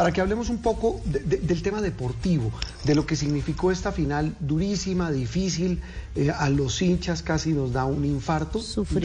para 0.00 0.14
que 0.14 0.22
hablemos 0.22 0.48
un 0.48 0.62
poco 0.62 0.98
del 1.04 1.60
tema 1.60 1.82
deportivo, 1.82 2.50
de 2.84 2.94
lo 2.94 3.04
que 3.04 3.16
significó 3.16 3.70
esta 3.70 3.92
final 3.92 4.34
durísima, 4.40 5.10
difícil, 5.10 5.82
eh, 6.16 6.30
a 6.30 6.48
los 6.48 6.80
hinchas 6.80 7.22
casi 7.22 7.52
nos 7.52 7.74
da 7.74 7.84
un 7.84 8.06
infarto, 8.06 8.62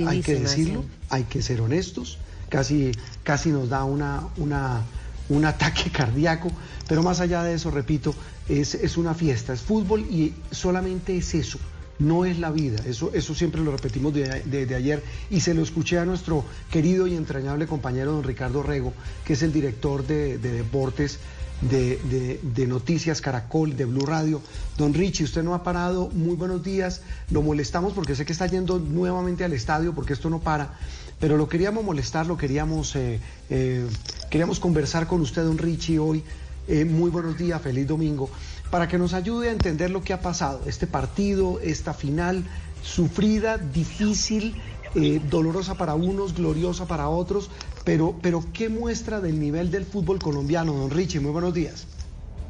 hay 0.07 0.21
que 0.21 0.39
decirlo, 0.39 0.85
hay 1.09 1.25
que 1.25 1.41
ser 1.41 1.59
honestos, 1.59 2.17
casi, 2.47 2.93
casi 3.23 3.49
nos 3.49 3.67
da 3.67 3.83
una, 3.83 4.23
una, 4.37 4.83
un 5.27 5.43
ataque 5.43 5.89
cardíaco, 5.91 6.49
pero 6.87 7.03
más 7.03 7.19
allá 7.19 7.43
de 7.43 7.55
eso, 7.55 7.71
repito, 7.71 8.15
es, 8.47 8.73
es 8.73 8.95
una 8.95 9.13
fiesta, 9.13 9.51
es 9.51 9.59
fútbol 9.59 9.99
y 9.99 10.33
solamente 10.51 11.17
es 11.17 11.35
eso 11.35 11.59
no 11.99 12.25
es 12.25 12.39
la 12.39 12.51
vida. 12.51 12.83
Eso, 12.85 13.11
eso 13.13 13.35
siempre 13.35 13.61
lo 13.61 13.71
repetimos 13.71 14.13
desde 14.13 14.75
ayer 14.75 15.03
y 15.29 15.39
se 15.39 15.53
lo 15.53 15.63
escuché 15.63 15.99
a 15.99 16.05
nuestro 16.05 16.43
querido 16.69 17.07
y 17.07 17.15
entrañable 17.15 17.67
compañero 17.67 18.11
don 18.11 18.23
Ricardo 18.23 18.63
Rego, 18.63 18.93
que 19.23 19.33
es 19.33 19.43
el 19.43 19.53
director 19.53 20.05
de, 20.05 20.37
deportes 20.37 21.19
de, 21.61 22.65
Noticias 22.67 23.21
Caracol, 23.21 23.75
de 23.77 23.85
Blue 23.85 24.05
Radio. 24.05 24.41
Don 24.77 24.93
Richie, 24.93 25.23
usted 25.23 25.43
no 25.43 25.53
ha 25.53 25.63
parado, 25.63 26.09
muy 26.09 26.35
buenos 26.35 26.63
días, 26.63 27.01
lo 27.31 27.41
molestamos 27.41 27.93
porque 27.93 28.15
sé 28.15 28.25
que 28.25 28.33
está 28.33 28.47
yendo 28.47 28.79
nuevamente 28.79 29.43
al 29.43 29.53
estadio 29.53 29.93
porque 29.93 30.13
esto 30.13 30.29
no 30.29 30.39
para, 30.39 30.77
pero 31.19 31.37
lo 31.37 31.47
queríamos 31.47 31.83
molestar, 31.83 32.27
lo 32.27 32.37
queríamos, 32.37 32.95
eh, 32.95 33.19
eh, 33.49 33.87
queríamos 34.29 34.59
conversar 34.59 35.07
con 35.07 35.21
usted, 35.21 35.43
don 35.43 35.57
Richie, 35.57 35.99
hoy. 35.99 36.23
Eh, 36.67 36.83
muy 36.83 37.11
buenos 37.11 37.37
días, 37.37 37.61
feliz 37.61 37.87
domingo 37.87 38.27
para 38.69 38.87
que 38.87 38.97
nos 38.97 39.13
ayude 39.13 39.49
a 39.49 39.51
entender 39.51 39.91
lo 39.91 40.01
que 40.01 40.13
ha 40.13 40.21
pasado, 40.21 40.61
este 40.65 40.87
partido, 40.87 41.59
esta 41.61 41.93
final 41.93 42.43
sufrida, 42.81 43.57
difícil, 43.57 44.55
eh, 44.95 45.21
dolorosa 45.29 45.75
para 45.75 45.95
unos, 45.95 46.35
gloriosa 46.35 46.87
para 46.87 47.09
otros, 47.09 47.49
pero, 47.83 48.15
pero 48.21 48.43
¿qué 48.53 48.69
muestra 48.69 49.19
del 49.19 49.39
nivel 49.39 49.71
del 49.71 49.85
fútbol 49.85 50.19
colombiano? 50.19 50.73
Don 50.73 50.89
Richie, 50.89 51.19
muy 51.19 51.31
buenos 51.31 51.53
días. 51.53 51.87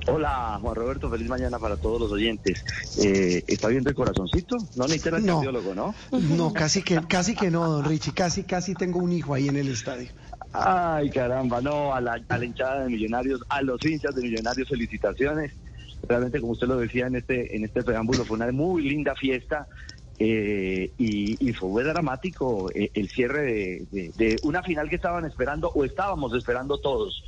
Hola, 0.07 0.59
Juan 0.61 0.75
Roberto, 0.75 1.09
feliz 1.09 1.27
mañana 1.27 1.57
para 1.57 1.77
todos 1.77 1.99
los 1.99 2.11
oyentes. 2.11 2.63
Eh, 3.03 3.43
¿Está 3.47 3.69
viendo 3.69 3.89
el 3.89 3.95
corazoncito? 3.95 4.57
No 4.75 4.83
necesita 4.83 5.17
el 5.17 5.25
no, 5.25 5.37
cardiólogo, 5.37 5.73
¿no? 5.73 5.95
No, 6.11 6.53
casi 6.53 6.83
que, 6.83 7.01
casi 7.07 7.33
que 7.33 7.49
no, 7.49 7.67
don 7.67 7.85
Richie, 7.85 8.13
casi, 8.13 8.43
casi 8.43 8.75
tengo 8.75 8.99
un 8.99 9.11
hijo 9.11 9.33
ahí 9.33 9.47
en 9.47 9.55
el 9.55 9.69
estadio. 9.69 10.09
Ay, 10.53 11.09
caramba, 11.09 11.59
no, 11.59 11.93
a 11.93 11.99
la, 12.01 12.21
a 12.29 12.37
la 12.37 12.45
hinchada 12.45 12.83
de 12.83 12.89
Millonarios, 12.89 13.41
a 13.49 13.63
los 13.63 13.83
hinchas 13.83 14.13
de 14.13 14.21
Millonarios, 14.21 14.69
felicitaciones 14.69 15.53
realmente 16.07 16.39
como 16.39 16.53
usted 16.53 16.67
lo 16.67 16.77
decía 16.77 17.07
en 17.07 17.15
este, 17.15 17.55
en 17.55 17.63
este 17.63 17.83
preámbulo, 17.83 18.25
fue 18.25 18.37
una 18.37 18.51
muy 18.51 18.83
linda 18.83 19.15
fiesta. 19.15 19.67
Eh, 20.17 20.91
y, 20.97 21.51
fue 21.53 21.83
dramático 21.83 22.69
eh, 22.73 22.89
el 22.93 23.09
cierre 23.09 23.85
de, 23.91 24.39
una 24.43 24.63
final 24.63 24.87
que 24.87 24.95
estaban 24.95 25.25
esperando 25.25 25.69
o 25.73 25.83
estábamos 25.83 26.33
esperando 26.33 26.77
todos. 26.77 27.23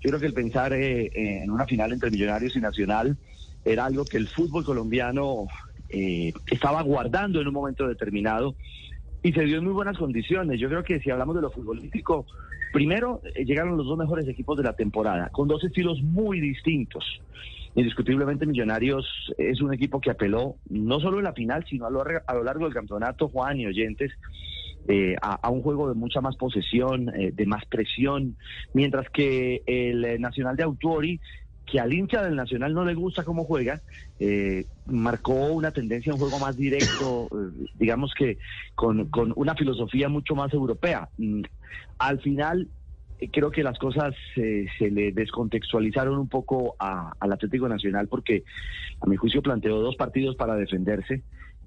Yo 0.00 0.08
creo 0.08 0.20
que 0.20 0.26
el 0.26 0.32
pensar 0.32 0.72
eh, 0.72 1.10
en 1.42 1.50
una 1.50 1.66
final 1.66 1.92
entre 1.92 2.10
Millonarios 2.10 2.56
y 2.56 2.60
Nacional 2.60 3.16
era 3.64 3.84
algo 3.84 4.04
que 4.06 4.16
el 4.16 4.26
fútbol 4.28 4.64
colombiano 4.64 5.46
estaba 6.46 6.82
guardando 6.82 7.40
en 7.40 7.48
un 7.48 7.52
momento 7.52 7.88
determinado 7.88 8.54
y 9.24 9.32
se 9.32 9.42
dio 9.42 9.58
en 9.58 9.64
muy 9.64 9.72
buenas 9.72 9.98
condiciones. 9.98 10.60
Yo 10.60 10.68
creo 10.68 10.84
que 10.84 11.00
si 11.00 11.10
hablamos 11.10 11.34
de 11.34 11.42
lo 11.42 11.50
futbolístico, 11.50 12.26
primero 12.72 13.20
llegaron 13.44 13.76
los 13.76 13.86
dos 13.86 13.98
mejores 13.98 14.28
equipos 14.28 14.56
de 14.56 14.62
la 14.62 14.74
temporada, 14.74 15.28
con 15.30 15.48
dos 15.48 15.64
estilos 15.64 16.00
muy 16.00 16.40
distintos. 16.40 17.04
Indiscutiblemente 17.74 18.46
Millonarios 18.46 19.06
es 19.38 19.60
un 19.60 19.72
equipo 19.72 20.00
que 20.00 20.10
apeló 20.10 20.56
no 20.68 20.98
solo 21.00 21.18
en 21.18 21.24
la 21.24 21.32
final, 21.32 21.64
sino 21.68 21.86
a 21.86 21.90
lo, 21.90 22.04
largo 22.44 22.64
del 22.64 22.74
campeonato, 22.74 23.28
Juan 23.28 23.60
y 23.60 23.66
oyentes, 23.66 24.12
eh, 24.88 25.14
a, 25.22 25.48
un 25.50 25.62
juego 25.62 25.88
de 25.88 25.94
mucha 25.94 26.20
más 26.20 26.36
posesión, 26.36 27.14
eh, 27.14 27.30
de 27.32 27.46
más 27.46 27.64
presión, 27.66 28.36
mientras 28.74 29.08
que 29.10 29.62
el 29.66 30.04
eh, 30.04 30.18
Nacional 30.18 30.56
de 30.56 30.64
Autuori, 30.64 31.20
que 31.64 31.78
al 31.78 31.92
hincha 31.92 32.24
del 32.24 32.34
Nacional 32.34 32.74
no 32.74 32.84
le 32.84 32.94
gusta 32.94 33.22
cómo 33.22 33.44
juega, 33.44 33.80
marcó 34.86 35.52
una 35.52 35.70
tendencia 35.70 36.10
a 36.10 36.16
un 36.16 36.20
juego 36.20 36.40
más 36.40 36.56
directo, 36.56 37.28
digamos 37.78 38.12
que 38.18 38.38
con, 38.74 39.06
con 39.06 39.32
una 39.36 39.54
filosofía 39.54 40.08
mucho 40.08 40.34
más 40.34 40.52
europea. 40.52 41.08
Mm, 41.16 41.42
al 41.98 42.18
final 42.20 42.66
creo 43.32 43.50
que 43.50 43.62
las 43.62 43.78
cosas 43.78 44.14
se 44.34 44.90
le 44.90 45.12
descontextualizaron 45.12 46.18
un 46.18 46.28
poco 46.28 46.76
al 46.78 47.32
Atlético 47.32 47.68
Nacional 47.68 48.08
porque 48.08 48.44
a 49.00 49.06
mi 49.06 49.16
juicio 49.16 49.42
planteó 49.42 49.80
dos 49.80 49.96
partidos 49.96 50.36
para 50.36 50.56
defenderse 50.56 51.22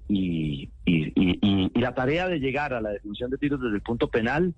y, 0.08 0.70
y 0.84 1.80
la 1.80 1.94
tarea 1.94 2.28
de 2.28 2.40
llegar 2.40 2.74
a 2.74 2.80
la 2.80 2.90
definición 2.90 3.30
de 3.30 3.38
tiros 3.38 3.60
desde 3.60 3.76
el 3.76 3.82
punto 3.82 4.08
penal 4.08 4.54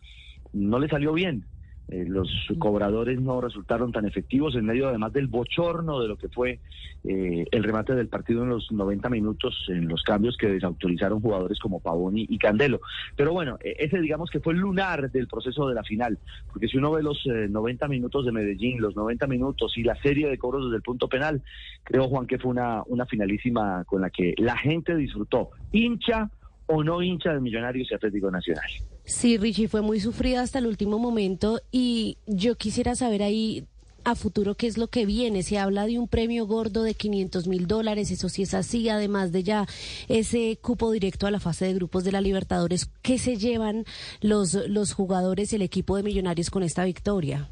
no 0.53 0.79
le 0.79 0.89
salió 0.89 1.12
bien. 1.12 1.47
Eh, 1.88 2.04
los 2.06 2.28
cobradores 2.58 3.20
no 3.20 3.41
resultaron 3.41 3.92
tan 3.92 4.06
efectivos 4.06 4.56
en 4.56 4.66
medio 4.66 4.88
además 4.88 5.12
del 5.12 5.28
bochorno 5.28 6.00
de 6.00 6.08
lo 6.08 6.16
que 6.16 6.28
fue 6.28 6.58
eh, 7.04 7.44
el 7.52 7.62
remate 7.62 7.94
del 7.94 8.08
partido 8.08 8.42
en 8.42 8.48
los 8.48 8.72
90 8.72 9.08
minutos, 9.08 9.54
en 9.69 9.86
los 9.86 10.02
cambios 10.02 10.36
que 10.36 10.48
desautorizaron 10.48 11.20
jugadores 11.20 11.60
como 11.60 11.78
Pavoni 11.78 12.26
y 12.28 12.38
Candelo. 12.38 12.80
Pero 13.14 13.32
bueno, 13.32 13.58
e-, 13.62 13.76
ese 13.78 14.00
digamos 14.00 14.30
que 14.30 14.41
fue 14.41 14.54
el 14.54 14.58
lunar 14.58 15.10
del 15.12 15.28
proceso 15.28 15.69
de 15.69 15.76
la 15.76 15.84
final, 15.84 16.19
porque 16.52 16.66
si 16.66 16.76
uno 16.76 16.91
ve 16.91 17.04
los 17.04 17.24
90 17.24 17.86
eh, 17.86 17.88
minutos 17.88 18.26
de 18.26 18.32
Medellín, 18.32 18.80
los 18.80 18.97
90 18.97 19.28
minutos 19.28 19.78
y 19.78 19.84
la 19.84 19.94
serie 20.03 20.28
de 20.28 20.38
cobros 20.38 20.64
desde 20.64 20.76
el 20.76 20.82
punto 20.82 21.08
penal, 21.08 21.42
creo 21.84 22.08
Juan 22.08 22.26
que 22.26 22.38
fue 22.38 22.50
una, 22.50 22.82
una 22.86 23.06
finalísima 23.06 23.84
con 23.84 24.00
la 24.00 24.10
que 24.10 24.34
la 24.38 24.56
gente 24.56 24.97
disfrutó, 24.97 25.50
hincha 25.70 26.30
o 26.66 26.82
no 26.82 27.03
hincha 27.03 27.32
de 27.32 27.41
Millonarios 27.41 27.88
y 27.91 27.94
Atlético 27.94 28.31
Nacional. 28.31 28.71
Sí, 29.04 29.38
Richie, 29.38 29.69
fue 29.69 29.82
muy 29.82 30.00
sufrida 30.00 30.43
hasta 30.43 30.59
el 30.59 30.66
último 30.66 30.99
momento 30.99 31.60
y 31.71 32.19
yo 32.27 32.56
quisiera 32.56 32.94
saber 32.94 33.22
ahí 33.22 33.66
a 34.06 34.15
futuro 34.15 34.54
qué 34.54 34.69
es 34.69 34.78
lo 34.78 34.88
que 34.88 35.04
viene. 35.04 35.43
Se 35.43 35.59
habla 35.59 35.87
de 35.87 35.99
un 35.99 36.06
premio 36.06 36.47
gordo 36.47 36.84
de 36.84 36.94
500 36.94 37.49
mil 37.49 37.66
dólares, 37.66 38.10
eso 38.10 38.28
sí 38.28 38.43
es 38.43 38.54
así, 38.54 38.88
además 38.88 39.32
de 39.32 39.43
ya 39.43 39.66
ese 40.09 40.59
cupo 40.62 40.93
directo 40.93 41.27
a 41.27 41.32
la 41.32 41.41
fase 41.41 41.66
de 41.66 41.75
grupos 41.75 42.04
de 42.04 42.12
la 42.12 42.21
Libertadores. 42.21 42.88
¿Qué 43.03 43.19
se 43.19 43.37
llevan 43.37 43.84
los, 44.21 44.54
los 44.69 44.93
jugadores 44.93 45.53
y 45.53 45.56
el 45.56 45.62
equipo 45.62 45.97
de 45.97 46.04
Millonarios 46.04 46.50
con 46.50 46.62
esta 46.62 46.84
victoria? 46.84 47.48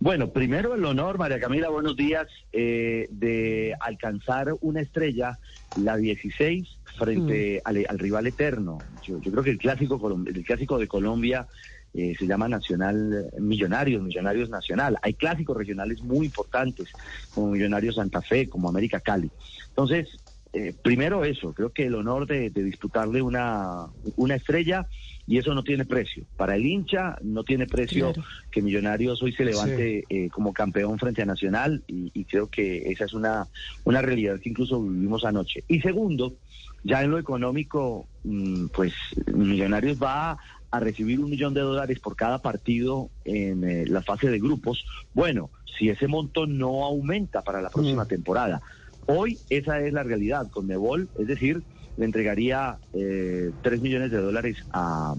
Bueno, 0.00 0.30
primero 0.30 0.74
el 0.74 0.84
honor, 0.84 1.18
María 1.18 1.40
Camila, 1.40 1.70
buenos 1.70 1.96
días, 1.96 2.28
eh, 2.52 3.08
de 3.10 3.74
alcanzar 3.80 4.54
una 4.60 4.80
estrella, 4.80 5.38
la 5.76 5.96
16, 5.96 6.77
frente 6.98 7.62
mm. 7.64 7.68
al, 7.68 7.98
rival 7.98 8.26
eterno. 8.26 8.78
Yo, 9.06 9.18
creo 9.20 9.42
que 9.42 9.50
el 9.50 9.58
clásico, 9.58 10.22
el 10.26 10.44
clásico 10.44 10.78
de 10.78 10.86
Colombia 10.86 11.46
eh, 11.94 12.14
se 12.18 12.26
llama 12.26 12.48
Nacional 12.48 13.30
Millonarios, 13.38 14.02
Millonarios 14.02 14.50
Nacional. 14.50 14.98
Hay 15.02 15.14
clásicos 15.14 15.56
regionales 15.56 16.02
muy 16.02 16.26
importantes, 16.26 16.88
como 17.34 17.52
Millonarios 17.52 17.94
Santa 17.94 18.20
Fe, 18.20 18.48
como 18.48 18.68
América 18.68 19.00
Cali. 19.00 19.30
Entonces, 19.68 20.18
eh, 20.52 20.74
primero 20.82 21.24
eso, 21.24 21.52
creo 21.52 21.72
que 21.72 21.86
el 21.86 21.94
honor 21.94 22.26
de, 22.26 22.50
disputarle 22.50 23.22
una, 23.22 23.86
una 24.16 24.34
estrella 24.34 24.86
y 25.26 25.36
eso 25.36 25.54
no 25.54 25.62
tiene 25.62 25.84
precio. 25.84 26.24
Para 26.36 26.56
el 26.56 26.64
hincha 26.64 27.18
no 27.22 27.44
tiene 27.44 27.66
precio 27.66 28.14
que 28.50 28.62
Millonarios 28.62 29.22
hoy 29.22 29.32
se 29.32 29.44
levante 29.44 30.04
eh, 30.08 30.30
como 30.30 30.54
campeón 30.54 30.98
frente 30.98 31.20
a 31.20 31.26
Nacional 31.26 31.84
y, 31.86 32.24
creo 32.24 32.48
que 32.48 32.90
esa 32.90 33.04
es 33.04 33.12
una, 33.12 33.46
una 33.84 34.00
realidad 34.00 34.40
que 34.40 34.48
incluso 34.48 34.82
vivimos 34.82 35.24
anoche. 35.24 35.64
Y 35.68 35.80
segundo, 35.80 36.36
ya 36.84 37.02
en 37.02 37.10
lo 37.10 37.18
económico, 37.18 38.06
mm, 38.24 38.66
pues 38.68 38.92
Millonarios 39.34 40.02
va 40.02 40.38
a 40.70 40.80
recibir 40.80 41.20
un 41.20 41.30
millón 41.30 41.54
de 41.54 41.60
dólares 41.60 41.98
por 42.00 42.14
cada 42.14 42.40
partido 42.40 43.10
en 43.24 43.64
eh, 43.64 43.86
la 43.86 44.02
fase 44.02 44.28
de 44.28 44.38
grupos. 44.38 44.84
Bueno, 45.14 45.50
si 45.78 45.88
ese 45.88 46.08
monto 46.08 46.46
no 46.46 46.84
aumenta 46.84 47.42
para 47.42 47.62
la 47.62 47.70
próxima 47.70 48.04
mm. 48.04 48.08
temporada. 48.08 48.60
Hoy 49.06 49.38
esa 49.48 49.80
es 49.80 49.92
la 49.92 50.02
realidad 50.02 50.50
con 50.50 50.66
Nebol, 50.66 51.08
es 51.18 51.26
decir, 51.26 51.62
le 51.98 52.04
entregaría 52.04 52.78
eh, 52.94 53.50
3 53.62 53.80
millones 53.82 54.10
de 54.10 54.18
dólares 54.18 54.56
a, 54.72 55.14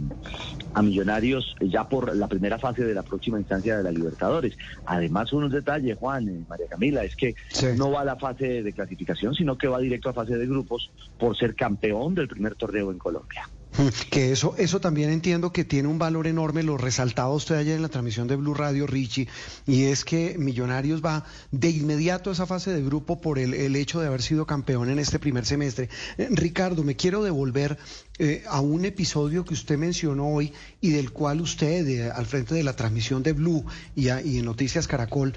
Millonarios 0.81 1.55
ya 1.59 1.89
por 1.89 2.15
la 2.15 2.27
primera 2.29 2.57
fase 2.57 2.85
de 2.85 2.93
la 2.93 3.03
próxima 3.03 3.37
instancia 3.37 3.75
de 3.77 3.83
la 3.83 3.91
Libertadores. 3.91 4.57
Además, 4.85 5.33
unos 5.33 5.51
detalles, 5.51 5.97
Juan, 5.97 6.29
eh, 6.29 6.45
María 6.47 6.67
Camila, 6.67 7.03
es 7.03 7.17
que 7.17 7.35
no 7.75 7.91
va 7.91 8.01
a 8.01 8.05
la 8.05 8.15
fase 8.15 8.63
de 8.63 8.71
clasificación, 8.71 9.35
sino 9.35 9.57
que 9.57 9.67
va 9.67 9.79
directo 9.79 10.07
a 10.09 10.13
fase 10.13 10.37
de 10.37 10.47
grupos 10.47 10.89
por 11.17 11.37
ser 11.37 11.53
campeón 11.53 12.15
del 12.15 12.29
primer 12.29 12.55
torneo 12.55 12.91
en 12.91 12.97
Colombia. 12.97 13.49
Que 14.09 14.31
eso, 14.31 14.55
eso 14.57 14.79
también 14.79 15.09
entiendo 15.09 15.51
que 15.51 15.63
tiene 15.63 15.87
un 15.87 15.99
valor 15.99 16.27
enorme, 16.27 16.63
lo 16.63 16.77
resaltaba 16.77 17.33
usted 17.33 17.55
ayer 17.55 17.75
en 17.75 17.81
la 17.81 17.89
transmisión 17.89 18.27
de 18.27 18.35
Blue 18.35 18.53
Radio, 18.53 18.87
Richie, 18.87 19.27
y 19.65 19.85
es 19.85 20.03
que 20.03 20.35
Millonarios 20.37 21.03
va 21.03 21.25
de 21.51 21.69
inmediato 21.69 22.29
a 22.29 22.33
esa 22.33 22.45
fase 22.45 22.71
de 22.71 22.83
grupo 22.83 23.21
por 23.21 23.39
el, 23.39 23.53
el 23.53 23.75
hecho 23.75 23.99
de 23.99 24.07
haber 24.07 24.21
sido 24.21 24.45
campeón 24.45 24.89
en 24.89 24.99
este 24.99 25.19
primer 25.19 25.45
semestre. 25.45 25.89
Eh, 26.17 26.27
Ricardo, 26.31 26.83
me 26.83 26.95
quiero 26.95 27.23
devolver 27.23 27.77
eh, 28.17 28.43
a 28.47 28.59
un 28.59 28.85
episodio 28.85 29.45
que 29.45 29.53
usted 29.53 29.77
mencionó 29.77 30.27
hoy 30.27 30.53
y 30.81 30.89
del 30.91 31.11
cual 31.11 31.41
usted, 31.41 31.87
eh, 31.87 32.11
al 32.11 32.25
frente 32.25 32.55
de 32.55 32.63
la 32.63 32.75
transmisión 32.75 33.23
de 33.23 33.33
Blue 33.33 33.65
y, 33.95 34.09
en 34.09 34.45
Noticias 34.45 34.87
Caracol, 34.87 35.35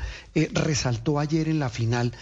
resaltó 0.53 1.19
ayer 1.19 1.49
en 1.49 1.59
la 1.59 1.69
final. 1.69 2.13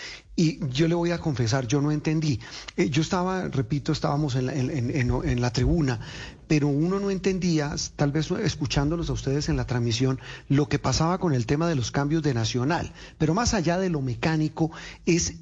Y 0.41 0.59
yo 0.71 0.89
le 0.89 0.95
voy 0.95 1.11
a 1.11 1.19
confesar, 1.19 1.67
yo 1.67 1.83
no 1.83 1.93
entendí. 1.93 2.41
yo 2.75 3.03
estaba, 3.03 3.49
repito, 3.49 3.93
estábamos 3.93 4.37
en 4.37 4.47
la, 4.47 4.55
en 4.55 5.41
la 5.43 5.53
tribuna, 5.53 6.01
pero 6.49 6.69
uno 6.69 6.99
no 6.99 7.11
entendía, 7.11 7.75
tal 7.95 8.11
vez 8.11 8.31
escuchándolos 8.31 9.11
a 9.11 9.13
ustedes 9.13 9.51
en 9.51 9.59
la 9.59 9.67
transmisión, 9.67 10.19
lo 10.49 10.67
que 10.67 10.79
pasaba 10.79 11.19
con 11.19 11.35
el 11.35 11.45
tema 11.45 11.69
de 11.69 11.75
los 11.75 11.91
cambios 11.91 12.23
de 12.23 12.33
Nacional. 12.33 12.91
Pero 13.19 13.35
más 13.35 13.53
allá 13.53 13.77
de 13.77 13.91
lo 13.91 14.01
mecánico, 14.01 14.71
es 15.05 15.35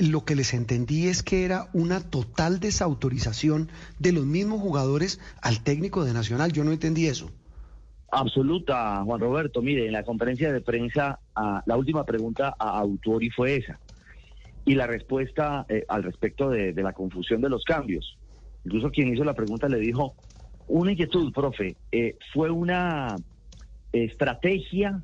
lo 0.00 0.24
que 0.24 0.34
les 0.34 0.54
entendí 0.54 1.06
es 1.06 1.22
que 1.22 1.44
era 1.44 1.68
una 1.72 2.00
total 2.00 2.58
desautorización 2.58 3.70
de 4.00 4.10
los 4.10 4.26
mismos 4.26 4.60
jugadores 4.60 5.20
al 5.40 5.62
técnico 5.62 6.04
de 6.04 6.14
Nacional. 6.14 6.50
Yo 6.50 6.64
no 6.64 6.72
entendí 6.72 7.06
eso. 7.06 7.30
Absoluta, 8.10 9.04
Juan 9.04 9.20
Roberto. 9.20 9.62
Mire, 9.62 9.86
en 9.86 9.92
la 9.92 10.02
conferencia 10.02 10.52
de 10.52 10.60
prensa, 10.60 11.20
la 11.64 11.76
última 11.76 12.02
pregunta 12.04 12.56
a 12.58 12.80
Autori 12.80 13.30
fue 13.30 13.54
esa. 13.54 13.78
Y 14.66 14.74
la 14.74 14.86
respuesta 14.86 15.64
eh, 15.68 15.84
al 15.88 16.02
respecto 16.02 16.50
de, 16.50 16.74
la 16.74 16.92
confusión 16.92 17.40
de 17.40 17.48
los 17.48 17.64
cambios. 17.64 18.18
Incluso 18.64 18.90
quien 18.90 19.14
hizo 19.14 19.24
la 19.24 19.32
pregunta 19.32 19.68
le 19.68 19.78
dijo, 19.78 20.14
una 20.66 20.92
inquietud, 20.92 21.32
profe, 21.32 21.76
eh, 21.90 22.18
fue 22.34 22.50
una 22.50 23.16
estrategia, 23.92 25.02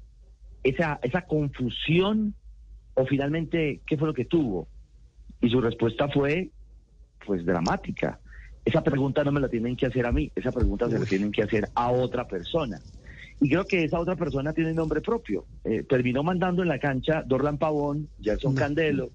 esa, 0.63 0.99
esa 1.03 1.23
confusión 1.23 2.35
o 2.95 3.07
finalmente, 3.07 3.81
¿qué 3.87 3.97
fue 3.97 4.09
lo 4.09 4.15
que 4.15 4.25
tuvo? 4.25 4.69
Y 5.41 5.49
su 5.49 5.61
respuesta 5.61 6.09
fue, 6.09 6.51
pues, 7.27 7.45
dramática. 7.45 8.21
Esa 8.65 8.83
pregunta 8.83 9.25
no 9.25 9.33
me 9.33 9.41
la 9.41 9.49
tienen 9.49 9.77
que 9.77 9.87
hacer 9.87 10.07
a 10.07 10.13
mí, 10.13 10.31
esa 10.37 10.53
pregunta 10.53 10.89
se 10.89 10.99
la 10.99 11.05
tienen 11.05 11.33
que 11.33 11.43
hacer 11.43 11.69
a 11.75 11.91
otra 11.91 12.29
persona. 12.29 12.79
Y 13.41 13.49
creo 13.49 13.65
que 13.65 13.83
esa 13.83 13.99
otra 13.99 14.15
persona 14.15 14.53
tiene 14.53 14.73
nombre 14.73 15.01
propio. 15.01 15.47
Eh, 15.65 15.83
terminó 15.83 16.23
mandando 16.23 16.63
en 16.63 16.69
la 16.69 16.79
cancha 16.79 17.25
Dorlan 17.27 17.59
Pavón, 17.59 18.09
Gerson 18.21 18.55
Candelo, 18.55 19.11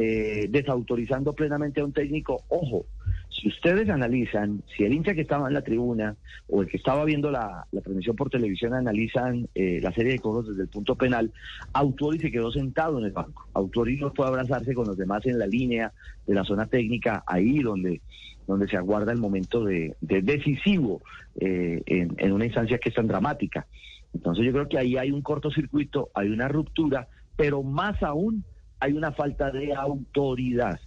eh, 0.00 0.46
desautorizando 0.48 1.32
plenamente 1.32 1.80
a 1.80 1.84
un 1.84 1.92
técnico. 1.92 2.44
Ojo, 2.50 2.86
si 3.30 3.48
ustedes 3.48 3.88
analizan, 3.90 4.62
si 4.76 4.84
el 4.84 4.92
hincha 4.92 5.12
que 5.12 5.22
estaba 5.22 5.48
en 5.48 5.54
la 5.54 5.62
tribuna 5.62 6.14
o 6.46 6.62
el 6.62 6.68
que 6.68 6.76
estaba 6.76 7.04
viendo 7.04 7.32
la, 7.32 7.66
transmisión 7.72 8.14
por 8.14 8.30
televisión 8.30 8.74
analizan 8.74 9.48
eh, 9.56 9.80
la 9.82 9.92
serie 9.92 10.12
de 10.12 10.20
cosas 10.20 10.50
desde 10.50 10.62
el 10.62 10.68
punto 10.68 10.94
penal, 10.94 11.32
Autori 11.72 12.20
se 12.20 12.30
quedó 12.30 12.52
sentado 12.52 13.00
en 13.00 13.06
el 13.06 13.10
banco. 13.10 13.48
Autori 13.54 13.96
no 13.96 14.12
a 14.16 14.26
abrazarse 14.28 14.72
con 14.72 14.86
los 14.86 14.96
demás 14.96 15.26
en 15.26 15.36
la 15.36 15.48
línea 15.48 15.92
de 16.28 16.34
la 16.34 16.44
zona 16.44 16.66
técnica, 16.66 17.24
ahí 17.26 17.58
donde, 17.58 18.00
donde 18.46 18.68
se 18.68 18.76
aguarda 18.76 19.10
el 19.10 19.18
momento 19.18 19.64
de, 19.64 19.96
decisivo 20.00 21.02
eh, 21.40 21.82
en, 21.86 22.14
en 22.18 22.32
una 22.32 22.46
instancia 22.46 22.78
que 22.78 22.90
es 22.90 22.94
tan 22.94 23.08
dramática. 23.08 23.66
Entonces 24.14 24.46
yo 24.46 24.52
creo 24.52 24.68
que 24.68 24.78
ahí 24.78 24.96
hay 24.96 25.10
un 25.10 25.22
cortocircuito, 25.22 26.10
hay 26.14 26.28
una 26.28 26.46
ruptura, 26.46 27.08
pero 27.34 27.64
más 27.64 28.00
aún 28.04 28.44
hay 28.80 28.92
una 28.92 29.12
falta 29.12 29.50
de 29.50 29.74
autoridad 29.74 30.78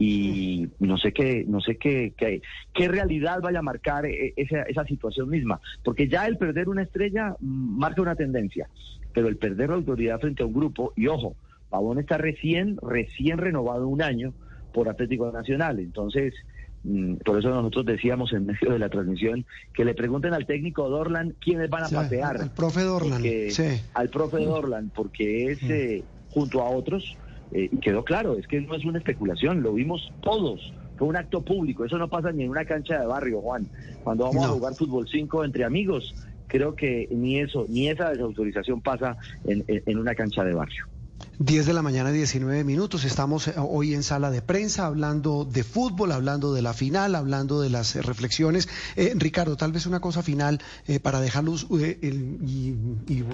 y 0.00 0.66
no 0.78 0.96
sé 0.96 1.12
qué, 1.12 1.44
no 1.46 1.60
sé 1.60 1.76
qué, 1.76 2.14
qué, 2.16 2.88
realidad 2.88 3.40
vaya 3.42 3.58
a 3.58 3.62
marcar 3.62 4.06
eh, 4.06 4.32
esa, 4.34 4.62
esa 4.62 4.84
situación 4.86 5.28
misma, 5.28 5.60
porque 5.84 6.08
ya 6.08 6.26
el 6.26 6.38
perder 6.38 6.70
una 6.70 6.82
estrella 6.82 7.36
mm, 7.38 7.78
marca 7.78 8.00
una 8.00 8.14
tendencia, 8.14 8.68
pero 9.12 9.28
el 9.28 9.36
perder 9.36 9.68
la 9.68 9.76
autoridad 9.76 10.18
frente 10.18 10.42
a 10.42 10.46
un 10.46 10.54
grupo, 10.54 10.94
y 10.96 11.06
ojo, 11.06 11.36
Pavón 11.68 11.98
está 11.98 12.16
recién, 12.16 12.78
recién 12.80 13.36
renovado 13.36 13.86
un 13.88 14.00
año 14.00 14.32
por 14.72 14.88
Atlético 14.88 15.30
Nacional, 15.30 15.78
entonces 15.78 16.32
mm, 16.84 17.16
por 17.16 17.38
eso 17.38 17.50
nosotros 17.50 17.84
decíamos 17.84 18.32
en 18.32 18.46
medio 18.46 18.72
de 18.72 18.78
la 18.78 18.88
transmisión 18.88 19.44
que 19.74 19.84
le 19.84 19.92
pregunten 19.92 20.32
al 20.32 20.46
técnico 20.46 20.88
Dorlan 20.88 21.34
quiénes 21.38 21.68
van 21.68 21.84
a 21.84 21.88
patear. 21.90 22.40
Al 22.40 22.50
profe 22.52 22.80
Dorlan. 22.80 23.22
sí. 23.22 23.82
Al 23.92 24.08
profe 24.08 24.38
Dorlan, 24.46 24.90
porque 24.94 25.52
es 25.52 25.62
eh, 25.64 26.04
junto 26.30 26.62
a 26.62 26.70
otros 26.70 27.18
eh, 27.52 27.68
y 27.70 27.76
quedó 27.78 28.04
claro, 28.04 28.36
es 28.36 28.46
que 28.46 28.60
no 28.60 28.74
es 28.74 28.84
una 28.84 28.98
especulación, 28.98 29.62
lo 29.62 29.74
vimos 29.74 30.12
todos. 30.22 30.72
Fue 30.96 31.08
un 31.08 31.16
acto 31.16 31.42
público, 31.42 31.84
eso 31.84 31.96
no 31.96 32.08
pasa 32.08 32.30
ni 32.30 32.44
en 32.44 32.50
una 32.50 32.64
cancha 32.64 33.00
de 33.00 33.06
barrio, 33.06 33.40
Juan. 33.40 33.66
Cuando 34.04 34.24
vamos 34.24 34.44
a 34.44 34.48
jugar 34.48 34.74
fútbol 34.74 35.08
5 35.08 35.44
entre 35.44 35.64
amigos, 35.64 36.14
creo 36.46 36.74
que 36.74 37.08
ni 37.10 37.38
eso, 37.38 37.64
ni 37.68 37.88
esa 37.88 38.10
desautorización 38.10 38.82
pasa 38.82 39.16
en 39.44 39.98
una 39.98 40.14
cancha 40.14 40.44
de 40.44 40.52
barrio. 40.52 40.86
10 41.40 41.64
de 41.64 41.72
la 41.72 41.80
mañana, 41.80 42.12
19 42.12 42.64
minutos. 42.64 43.06
Estamos 43.06 43.48
eh, 43.48 43.54
hoy 43.56 43.94
en 43.94 44.02
sala 44.02 44.30
de 44.30 44.42
prensa 44.42 44.84
hablando 44.84 45.46
de 45.46 45.64
fútbol, 45.64 46.12
hablando 46.12 46.52
de 46.52 46.60
la 46.60 46.74
final, 46.74 47.14
hablando 47.14 47.62
de 47.62 47.70
las 47.70 47.96
eh, 47.96 48.02
reflexiones. 48.02 48.68
Eh, 48.94 49.14
Ricardo, 49.16 49.56
tal 49.56 49.72
vez 49.72 49.86
una 49.86 50.00
cosa 50.00 50.22
final 50.22 50.60
para 51.02 51.18
dejarlos 51.18 51.66
y, 51.70 52.74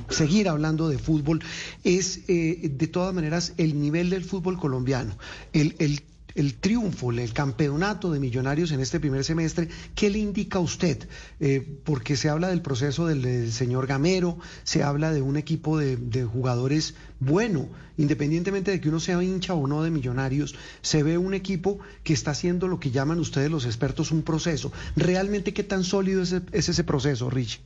seguir 0.09 0.49
hablando 0.49 0.89
de 0.89 0.99
fútbol 0.99 1.43
es, 1.83 2.29
de 2.29 2.89
todas 2.93 3.13
maneras, 3.13 3.55
el 3.57 3.81
nivel 3.81 4.11
del 4.11 4.25
fútbol 4.25 4.57
colombiano. 4.57 5.19
El, 5.53 5.75
el 5.81 6.03
el 6.37 6.55
triunfo, 6.55 7.11
el 7.11 7.33
campeonato 7.33 8.13
de 8.13 8.21
Millonarios 8.21 8.71
en 8.71 8.81
este 8.81 9.01
primer 9.01 9.25
semestre, 9.25 9.69
¿qué 9.95 10.11
le 10.11 10.19
indica 10.19 10.59
a 10.59 10.63
usted? 10.63 11.09
Eh, 11.41 11.67
porque 11.83 12.17
se 12.17 12.29
habla 12.29 12.49
del 12.49 12.61
proceso 12.61 13.07
del, 13.07 13.51
señor 13.51 13.87
Gamero, 13.87 14.39
se 14.63 14.83
habla 14.83 15.13
de 15.13 15.23
un 15.23 15.37
equipo 15.37 15.79
de, 15.79 15.97
jugadores 16.25 16.95
bueno, 17.21 17.69
independientemente 17.97 18.71
de 18.71 18.81
que 18.81 18.91
uno 18.91 19.01
sea 19.01 19.23
hincha 19.23 19.55
o 19.55 19.67
no 19.67 19.83
de 19.83 19.91
Millonarios, 19.91 20.55
se 20.83 21.03
ve 21.03 21.17
un 21.17 21.33
equipo 21.33 21.79
que 22.05 22.13
está 22.13 22.33
haciendo 22.33 22.69
lo 22.69 22.79
que 22.79 22.91
llaman 22.91 23.19
ustedes 23.19 23.51
los 23.51 23.65
expertos 23.65 24.13
un 24.13 24.23
proceso. 24.23 24.73
¿Realmente 24.95 25.55
qué 25.55 25.63
tan 25.63 25.85
sólido 25.85 26.23
es, 26.23 26.33
ese 26.53 26.85
proceso, 26.85 27.31
Rich? 27.31 27.63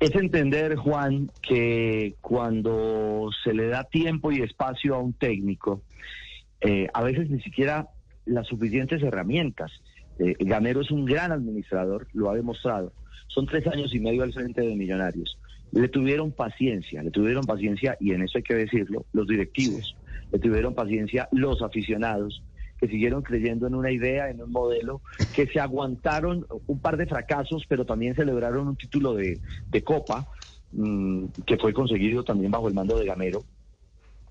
Es 0.00 0.14
entender, 0.16 0.74
Juan, 0.74 1.30
que 1.40 2.16
cuando 2.20 3.30
se 3.44 3.54
le 3.54 3.68
da 3.68 3.84
tiempo 3.84 4.32
y 4.32 4.42
espacio 4.42 4.96
a 4.96 4.98
un 4.98 5.12
técnico, 5.12 5.82
eh, 6.60 6.88
a 6.92 7.02
veces 7.02 7.30
ni 7.30 7.40
siquiera 7.40 7.88
las 8.26 8.46
suficientes 8.46 9.02
herramientas. 9.02 9.70
Eh, 10.18 10.36
Gamero 10.40 10.80
es 10.80 10.90
un 10.90 11.04
gran 11.04 11.32
administrador, 11.32 12.06
lo 12.12 12.30
ha 12.30 12.34
demostrado. 12.34 12.92
Son 13.28 13.46
tres 13.46 13.66
años 13.66 13.94
y 13.94 14.00
medio 14.00 14.22
al 14.22 14.32
frente 14.32 14.62
de 14.62 14.74
Millonarios. 14.76 15.38
Le 15.72 15.88
tuvieron 15.88 16.30
paciencia, 16.30 17.02
le 17.02 17.10
tuvieron 17.10 17.44
paciencia, 17.44 17.96
y 17.98 18.12
en 18.12 18.22
eso 18.22 18.38
hay 18.38 18.44
que 18.44 18.54
decirlo, 18.54 19.06
los 19.12 19.26
directivos. 19.26 19.96
Le 20.32 20.38
tuvieron 20.38 20.74
paciencia 20.74 21.28
los 21.32 21.62
aficionados, 21.62 22.42
que 22.78 22.86
siguieron 22.86 23.22
creyendo 23.22 23.66
en 23.66 23.74
una 23.74 23.90
idea, 23.90 24.30
en 24.30 24.40
un 24.40 24.52
modelo, 24.52 25.00
que 25.34 25.46
se 25.46 25.58
aguantaron 25.58 26.46
un 26.66 26.78
par 26.78 26.96
de 26.96 27.06
fracasos, 27.06 27.64
pero 27.68 27.84
también 27.84 28.14
celebraron 28.14 28.68
un 28.68 28.76
título 28.76 29.14
de, 29.14 29.40
Copa, 29.82 30.28
mm, 30.72 31.26
que 31.44 31.56
fue 31.56 31.72
conseguido 31.72 32.22
también 32.22 32.52
bajo 32.52 32.68
el 32.68 32.74
mando 32.74 32.96
de 32.96 33.06
Gamero 33.06 33.44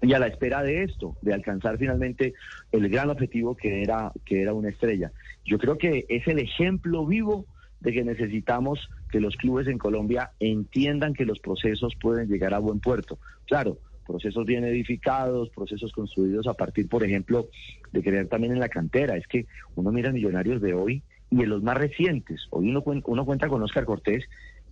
y 0.03 0.13
a 0.13 0.19
la 0.19 0.27
espera 0.27 0.61
de 0.61 0.83
esto, 0.83 1.15
de 1.21 1.33
alcanzar 1.33 1.77
finalmente 1.77 2.33
el 2.71 2.89
gran 2.89 3.09
objetivo 3.09 3.55
que 3.55 3.81
era, 3.81 4.11
que 4.25 4.41
era 4.41 4.53
una 4.53 4.69
estrella. 4.69 5.11
Yo 5.45 5.57
creo 5.57 5.77
que 5.77 6.05
es 6.09 6.27
el 6.27 6.39
ejemplo 6.39 7.05
vivo 7.05 7.45
de 7.79 7.93
que 7.93 8.03
necesitamos 8.03 8.89
que 9.09 9.21
los 9.21 9.35
clubes 9.37 9.67
en 9.67 9.77
Colombia 9.77 10.31
entiendan 10.39 11.13
que 11.13 11.25
los 11.25 11.39
procesos 11.39 11.93
pueden 12.01 12.27
llegar 12.27 12.53
a 12.53 12.59
buen 12.59 12.79
puerto. 12.79 13.17
Claro, 13.45 13.77
procesos 14.05 14.45
bien 14.45 14.65
edificados, 14.65 15.49
procesos 15.49 15.91
construidos 15.93 16.47
a 16.47 16.53
partir, 16.53 16.89
por 16.89 17.03
ejemplo, 17.03 17.47
de 17.91 18.03
creer 18.03 18.27
también 18.27 18.53
en 18.53 18.59
la 18.59 18.69
cantera. 18.69 19.15
Es 19.15 19.27
que 19.27 19.45
uno 19.75 19.91
mira 19.91 20.11
millonarios 20.11 20.61
de 20.61 20.73
hoy 20.73 21.03
y 21.29 21.41
en 21.41 21.49
los 21.49 21.63
más 21.63 21.77
recientes. 21.77 22.41
Hoy 22.49 22.69
uno, 22.69 22.83
uno 23.05 23.25
cuenta 23.25 23.47
con 23.47 23.63
Oscar 23.63 23.85
Cortés. 23.85 24.25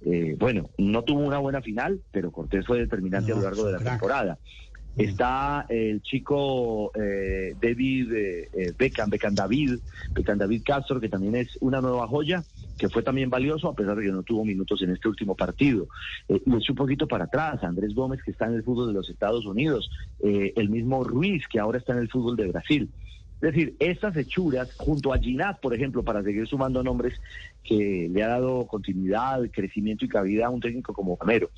Eh, 0.03 0.35
bueno, 0.39 0.69
no 0.77 1.03
tuvo 1.03 1.21
una 1.21 1.37
buena 1.37 1.61
final, 1.61 2.01
pero 2.11 2.31
Cortés 2.31 2.65
fue 2.65 2.79
determinante 2.79 3.31
a 3.31 3.35
lo 3.35 3.41
largo 3.41 3.65
de 3.65 3.73
la 3.73 3.79
temporada. 3.79 4.37
Está 4.97 5.65
el 5.69 6.01
chico 6.01 6.91
eh, 6.95 7.55
David 7.61 8.11
eh, 8.13 8.49
eh, 8.53 8.73
Beckham, 8.77 9.09
Beckham 9.09 9.33
David, 9.33 9.79
Beckham 10.13 10.37
David 10.37 10.63
Castro, 10.65 10.99
que 10.99 11.07
también 11.07 11.35
es 11.35 11.57
una 11.61 11.79
nueva 11.79 12.07
joya, 12.07 12.43
que 12.77 12.89
fue 12.89 13.01
también 13.01 13.29
valioso, 13.29 13.69
a 13.69 13.75
pesar 13.75 13.95
de 13.95 14.03
que 14.03 14.11
no 14.11 14.23
tuvo 14.23 14.43
minutos 14.43 14.81
en 14.81 14.91
este 14.91 15.07
último 15.07 15.35
partido. 15.35 15.87
y 16.27 16.55
es 16.55 16.69
un 16.69 16.75
poquito 16.75 17.07
para 17.07 17.25
atrás, 17.25 17.63
Andrés 17.63 17.95
Gómez, 17.95 18.21
que 18.23 18.31
está 18.31 18.47
en 18.47 18.55
el 18.55 18.63
fútbol 18.63 18.87
de 18.87 18.93
los 18.93 19.09
Estados 19.09 19.45
Unidos, 19.45 19.89
el 20.21 20.69
mismo 20.69 21.03
Ruiz, 21.03 21.47
que 21.47 21.59
ahora 21.59 21.77
está 21.77 21.93
en 21.93 21.99
el 21.99 22.09
fútbol 22.09 22.35
de 22.35 22.47
Brasil. 22.47 22.89
Es 23.41 23.53
decir, 23.53 23.75
estas 23.79 24.15
hechuras, 24.15 24.71
junto 24.77 25.11
a 25.11 25.17
Ginás, 25.17 25.57
por 25.57 25.73
ejemplo, 25.73 26.03
para 26.03 26.21
seguir 26.21 26.47
sumando 26.47 26.83
nombres 26.83 27.19
que 27.63 28.07
le 28.11 28.21
ha 28.21 28.27
dado 28.27 28.67
continuidad, 28.67 29.41
crecimiento 29.51 30.05
y 30.05 30.09
cabida 30.09 30.45
a 30.45 30.49
un 30.51 30.61
técnico 30.61 30.93
como 30.93 31.17
Romero. 31.19 31.49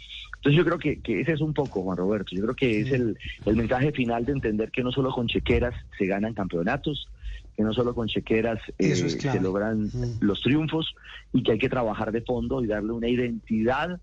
Entonces 0.44 0.58
yo 0.58 0.66
creo 0.66 0.78
que, 0.78 1.22
ese 1.22 1.32
es 1.32 1.40
un 1.40 1.54
poco, 1.54 1.84
Juan 1.84 1.96
Roberto, 1.96 2.36
yo 2.36 2.42
creo 2.44 2.54
que 2.54 2.82
es 2.82 2.92
el, 2.92 3.18
mensaje 3.46 3.94
final 3.94 4.26
de 4.26 4.34
entender 4.34 4.72
que 4.72 4.84
no 4.84 4.92
solo 4.92 5.10
con 5.12 5.26
chequeras 5.26 5.74
se 5.98 6.06
ganan 6.06 6.34
campeonatos, 6.34 7.08
que 7.56 7.64
no 7.64 7.74
solo 7.74 7.96
con 7.96 8.10
chequeras 8.10 8.60
eh, 8.78 8.94
se 8.94 9.40
logran 9.40 9.90
los 10.20 10.42
triunfos 10.42 10.96
y 11.32 11.44
que 11.44 11.54
hay 11.54 11.60
que 11.60 11.70
trabajar 11.70 12.12
de 12.12 12.20
fondo 12.24 12.62
y 12.62 12.68
darle 12.68 12.92
una 12.92 13.08
identidad 13.08 14.02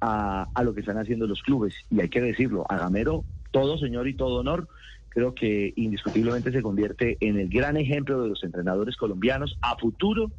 a, 0.00 0.46
a 0.54 0.62
lo 0.62 0.74
que 0.74 0.80
están 0.82 0.98
haciendo 0.98 1.26
los 1.26 1.42
clubes. 1.42 1.74
Y 1.90 2.00
hay 2.00 2.08
que 2.08 2.20
decirlo, 2.20 2.64
a 2.68 2.76
Gamero, 2.76 3.24
todo 3.50 3.76
señor 3.76 4.06
y 4.06 4.14
todo 4.14 4.36
honor, 4.36 4.68
creo 5.08 5.34
que 5.34 5.72
indiscutiblemente 5.74 6.52
se 6.52 6.62
convierte 6.62 7.16
en 7.18 7.36
el 7.36 7.48
gran 7.48 7.76
ejemplo 7.76 8.22
de 8.22 8.28
los 8.28 8.44
entrenadores 8.44 8.96
colombianos 8.96 9.58
a 9.60 9.76
futuro 9.76 10.30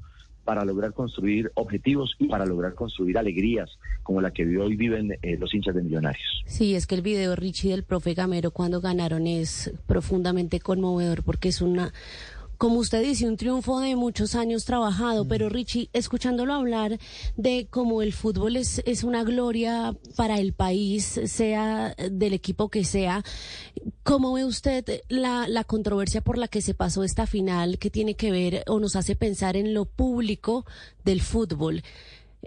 para 0.45 0.63
lograr 0.63 0.93
construir 0.93 1.51
objetivos 1.55 2.15
y 2.19 2.27
para 2.27 2.45
lograr 2.45 2.75
construir 2.75 3.17
alegrías 3.17 3.69
como 4.03 4.21
la 4.21 4.31
que 4.31 4.45
hoy 4.57 4.75
viven 4.75 5.17
eh, 5.21 5.37
los 5.37 5.53
hinchas 5.53 5.75
de 5.75 5.81
Millonarios. 5.81 6.43
Sí, 6.45 6.75
es 6.75 6.85
que 6.85 6.95
el 6.95 7.01
video 7.01 7.35
Richie 7.35 7.71
del 7.71 7.83
profe 7.83 8.13
Gamero 8.13 8.51
cuando 8.51 8.79
ganaron 8.79 9.25
es 9.25 9.73
profundamente 9.87 10.59
conmovedor 10.59 11.23
porque 11.23 11.49
es 11.49 11.61
una 11.61 11.91
como 12.57 12.79
usted 12.79 13.03
dice, 13.03 13.27
un 13.27 13.37
triunfo 13.37 13.79
de 13.79 13.95
muchos 13.95 14.35
años 14.35 14.65
trabajado, 14.65 15.25
mm. 15.25 15.27
pero 15.27 15.49
Richie, 15.49 15.89
escuchándolo 15.93 16.53
hablar 16.53 16.99
de 17.35 17.67
cómo 17.69 18.01
el 18.01 18.13
fútbol 18.13 18.55
es, 18.55 18.81
es 18.85 19.03
una 19.03 19.23
gloria 19.23 19.95
para 20.15 20.39
el 20.39 20.53
país, 20.53 21.19
sea 21.25 21.95
del 22.11 22.33
equipo 22.33 22.69
que 22.69 22.83
sea, 22.83 23.23
¿cómo 24.03 24.33
ve 24.33 24.45
usted 24.45 25.01
la, 25.09 25.47
la 25.47 25.63
controversia 25.63 26.21
por 26.21 26.37
la 26.37 26.47
que 26.47 26.61
se 26.61 26.73
pasó 26.73 27.03
esta 27.03 27.27
final 27.27 27.79
que 27.79 27.89
tiene 27.89 28.15
que 28.15 28.31
ver 28.31 28.63
o 28.67 28.79
nos 28.79 28.95
hace 28.95 29.15
pensar 29.15 29.57
en 29.57 29.73
lo 29.73 29.85
público 29.85 30.65
del 31.03 31.21
fútbol? 31.21 31.83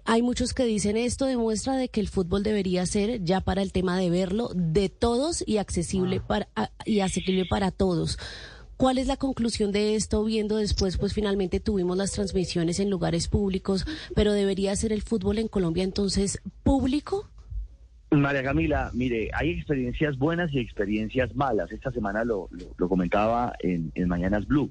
Hay 0.05 0.23
muchos 0.23 0.55
que 0.55 0.65
dicen 0.65 0.97
esto 0.97 1.27
demuestra 1.27 1.77
de 1.77 1.89
que 1.89 2.01
el 2.01 2.09
fútbol 2.09 2.43
debería 2.43 2.87
ser 2.87 3.25
ya 3.25 3.41
para 3.41 3.63
el 3.63 3.73
tema 3.73 3.99
de 3.99 4.11
verlo 4.11 4.51
de 4.55 4.89
todos 4.89 5.43
y 5.47 5.59
accesible 5.59 6.21
ah. 6.23 6.27
para 6.27 6.49
y 6.85 7.01
asequible 7.01 7.45
para 7.47 7.71
todos. 7.71 8.19
¿Cuál 8.79 8.99
es 8.99 9.09
la 9.09 9.17
conclusión 9.17 9.73
de 9.73 9.97
esto? 9.97 10.25
Viendo 10.25 10.57
después, 10.57 10.99
pues 10.99 11.13
finalmente 11.13 11.59
tuvimos 11.59 11.97
las 11.97 12.13
transmisiones 12.13 12.79
en 12.79 12.91
lugares 12.91 13.27
públicos, 13.27 13.85
pero 14.15 14.33
debería 14.33 14.77
ser 14.77 14.93
el 14.93 15.03
fútbol 15.03 15.39
en 15.39 15.49
Colombia 15.49 15.83
entonces 15.83 16.41
público. 16.63 17.29
María 18.13 18.45
Camila, 18.45 18.93
mire, 18.95 19.31
hay 19.35 19.51
experiencias 19.51 20.17
buenas 20.17 20.53
y 20.53 20.61
experiencias 20.61 21.35
malas. 21.35 21.73
Esta 21.73 21.91
semana 21.91 22.23
lo, 22.23 22.49
comentaba 22.89 23.53
en, 23.59 23.91
en 23.97 24.07
Mañanas 24.07 24.47
Blue. 24.47 24.71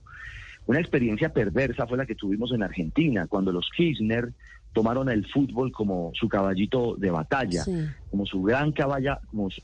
Una 0.67 0.79
experiencia 0.79 1.33
perversa 1.33 1.85
fue 1.85 1.97
la 1.97 2.05
que 2.05 2.15
tuvimos 2.15 2.53
en 2.53 2.63
Argentina, 2.63 3.27
cuando 3.27 3.51
los 3.51 3.69
Kirchner 3.75 4.31
tomaron 4.77 5.09
el 5.09 5.25
fútbol 5.25 5.71
como 5.71 6.11
su 6.13 6.29
caballito 6.29 6.95
de 6.97 7.09
batalla, 7.09 7.65
como 8.09 8.25
su 8.25 8.41
gran 8.41 8.71
caballa, 8.71 9.19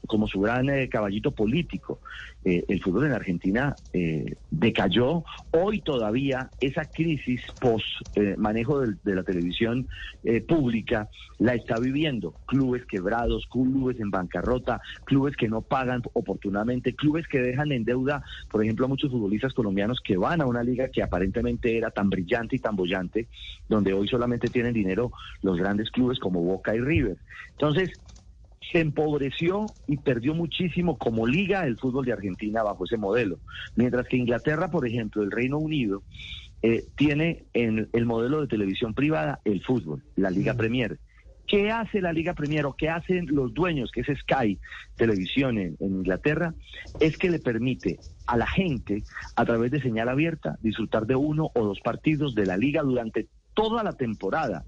como, 0.08 0.28
su 0.28 0.42
gran 0.42 0.70
eh, 0.70 0.90
caballito 0.90 1.32
político. 1.32 2.00
Eh, 2.46 2.66
el 2.68 2.82
fútbol 2.82 3.06
en 3.06 3.14
Argentina 3.14 3.78
eh, 3.94 4.36
decayó. 4.52 5.24
Hoy 5.52 5.80
todavía 5.82 6.52
esa 6.60 6.86
crisis 6.86 7.42
post 7.60 7.86
manejo 8.38 8.82
de, 8.82 9.16
la 9.16 9.24
televisión 9.24 9.88
pública 10.48 11.10
la 11.40 11.56
está 11.56 11.80
viviendo. 11.80 12.34
Clubes 12.46 12.86
quebrados, 12.86 13.46
clubes 13.50 14.00
en 14.00 14.12
bancarrota, 14.12 14.82
clubes 15.06 15.36
que 15.36 15.48
no 15.48 15.62
pagan 15.62 16.02
oportunamente, 16.14 16.96
clubes 16.96 17.28
que 17.28 17.40
dejan 17.40 17.72
en 17.72 17.86
deuda, 17.86 18.24
por 18.50 18.64
ejemplo, 18.64 18.86
a 18.86 18.90
muchos 18.90 19.12
futbolistas 19.12 19.54
colombianos 19.54 20.00
que 20.04 20.18
van 20.18 20.42
a 20.42 20.46
una 20.46 20.64
liga 20.64 20.90
que 20.90 21.04
aparentemente 21.04 21.78
era 21.78 21.92
tan 21.92 22.10
brillante 22.10 22.56
y 22.56 22.60
tan 22.60 22.76
bollante, 22.76 23.28
donde 23.70 23.94
hoy 23.94 24.08
solamente 24.08 24.50
tienen 24.50 24.74
dinero 24.74 25.12
los 25.42 25.58
grandes 25.58 25.92
clubes 25.92 26.20
como 26.20 26.42
Boca 26.42 26.76
y 26.76 26.80
River. 26.80 27.18
Entonces, 27.52 27.92
se 28.72 28.80
empobreció 28.80 29.66
y 29.88 29.98
perdió 29.98 30.34
muchísimo 30.34 30.98
como 30.98 31.28
liga 31.28 31.66
el 31.66 31.78
fútbol 31.78 32.06
de 32.06 32.14
Argentina 32.14 32.64
bajo 32.64 32.86
ese 32.86 32.98
modelo. 32.98 33.40
Mientras 33.76 34.08
que 34.08 34.18
Inglaterra, 34.18 34.70
por 34.70 34.88
ejemplo, 34.88 35.24
el 35.24 35.32
Reino 35.32 35.58
Unido, 35.58 36.04
eh, 36.62 36.86
tiene 36.96 37.46
en 37.54 37.90
el 37.92 38.06
modelo 38.06 38.42
de 38.42 38.48
televisión 38.48 38.94
privada 38.94 39.42
el 39.44 39.62
fútbol, 39.64 40.04
la 40.16 40.30
Liga 40.30 40.54
mm. 40.54 40.58
Premier. 40.58 41.00
¿Qué 41.46 41.72
hace 41.72 42.00
la 42.00 42.14
Liga 42.14 42.34
Premier 42.34 42.66
o 42.66 42.74
qué 42.74 42.90
hacen 42.90 43.28
los 43.28 43.54
dueños, 43.54 43.92
que 43.92 44.02
es 44.02 44.08
Sky 44.20 44.58
Televisión 44.96 45.58
en, 45.58 45.76
en, 45.82 45.96
Inglaterra? 45.98 46.54
Es 47.02 47.18
que 47.18 47.30
le 47.30 47.40
permite 47.40 48.00
a 48.28 48.38
la 48.38 48.48
gente, 48.48 49.04
a 49.36 49.44
través 49.44 49.72
de 49.72 49.82
señal 49.82 50.08
abierta, 50.08 50.58
disfrutar 50.62 51.06
de 51.06 51.18
uno 51.18 51.52
o 51.54 51.66
dos 51.66 51.82
partidos 51.82 52.34
de 52.34 52.46
la 52.46 52.56
liga 52.56 52.82
durante 52.82 53.28
toda 53.54 53.84
la 53.84 53.94
temporada. 53.94 54.64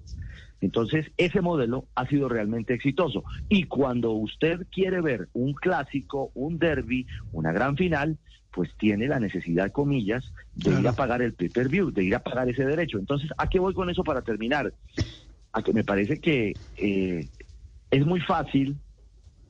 Entonces, 0.66 1.06
ese 1.18 1.42
modelo 1.42 1.86
ha 1.94 2.08
sido 2.08 2.28
realmente 2.28 2.74
exitoso. 2.74 3.24
Y 3.50 3.66
cuando 3.66 4.14
usted 4.14 4.66
quiere 4.72 5.00
ver 5.00 5.30
un 5.34 5.54
clásico, 5.54 6.32
un 6.34 6.58
derby, 6.58 7.06
una 7.32 7.52
gran 7.52 7.78
final, 7.78 8.18
pues 8.52 8.72
tiene 8.80 9.08
la 9.08 9.20
necesidad, 9.20 9.72
comillas, 9.72 10.34
de 10.56 10.80
ir 10.80 10.88
a 10.88 10.94
pagar 10.94 11.22
el 11.22 11.36
pay-per-view, 11.36 11.92
de 11.92 12.06
ir 12.06 12.16
a 12.16 12.24
pagar 12.24 12.50
ese 12.50 12.66
derecho. 12.66 12.98
Entonces, 12.98 13.30
¿a 13.38 13.48
qué 13.48 13.60
voy 13.60 13.76
con 13.76 13.92
eso 13.92 14.04
para 14.04 14.24
terminar? 14.24 14.74
A 15.52 15.62
que 15.62 15.72
me 15.72 15.84
parece 15.84 16.20
que 16.20 16.54
eh, 16.78 17.30
es 17.92 18.06
muy 18.08 18.22
fácil 18.22 18.78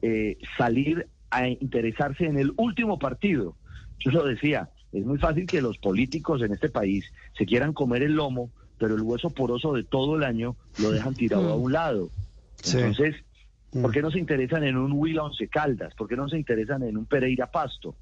eh, 0.02 0.38
salir 0.58 1.08
a 1.30 1.48
interesarse 1.48 2.26
en 2.26 2.38
el 2.38 2.52
último 2.58 3.00
partido. 3.00 3.56
Yo 4.00 4.12
lo 4.12 4.26
decía, 4.26 4.70
es 4.92 5.06
muy 5.06 5.18
fácil 5.18 5.46
que 5.46 5.62
los 5.62 5.78
políticos 5.78 6.42
en 6.42 6.52
este 6.52 6.68
país 6.68 7.06
se 7.38 7.46
quieran 7.46 7.72
comer 7.72 8.04
el 8.04 8.16
lomo 8.16 8.52
pero 8.78 8.96
el 8.96 9.02
hueso 9.02 9.30
poroso 9.30 9.74
de 9.74 9.84
todo 9.84 10.16
el 10.16 10.24
año 10.24 10.56
lo 10.80 10.92
dejan 10.92 11.16
tirado 11.16 11.54
a 11.54 11.58
mm. 11.58 11.62
un 11.62 11.72
lado. 11.72 12.10
Entonces, 12.64 13.16
¿por 13.72 13.92
qué 13.92 14.00
mm. 14.00 14.04
no 14.04 14.12
se 14.12 14.20
interesan 14.20 14.64
en 14.64 14.78
un 14.78 14.92
Huila 14.94 15.24
Once 15.24 15.48
Caldas? 15.48 15.94
¿Por 15.96 16.08
qué 16.08 16.16
no 16.16 16.28
se 16.30 16.38
interesan 16.38 16.84
en 16.84 16.98
un 16.98 17.06
Pereira 17.06 17.52
Pasto? 17.52 17.96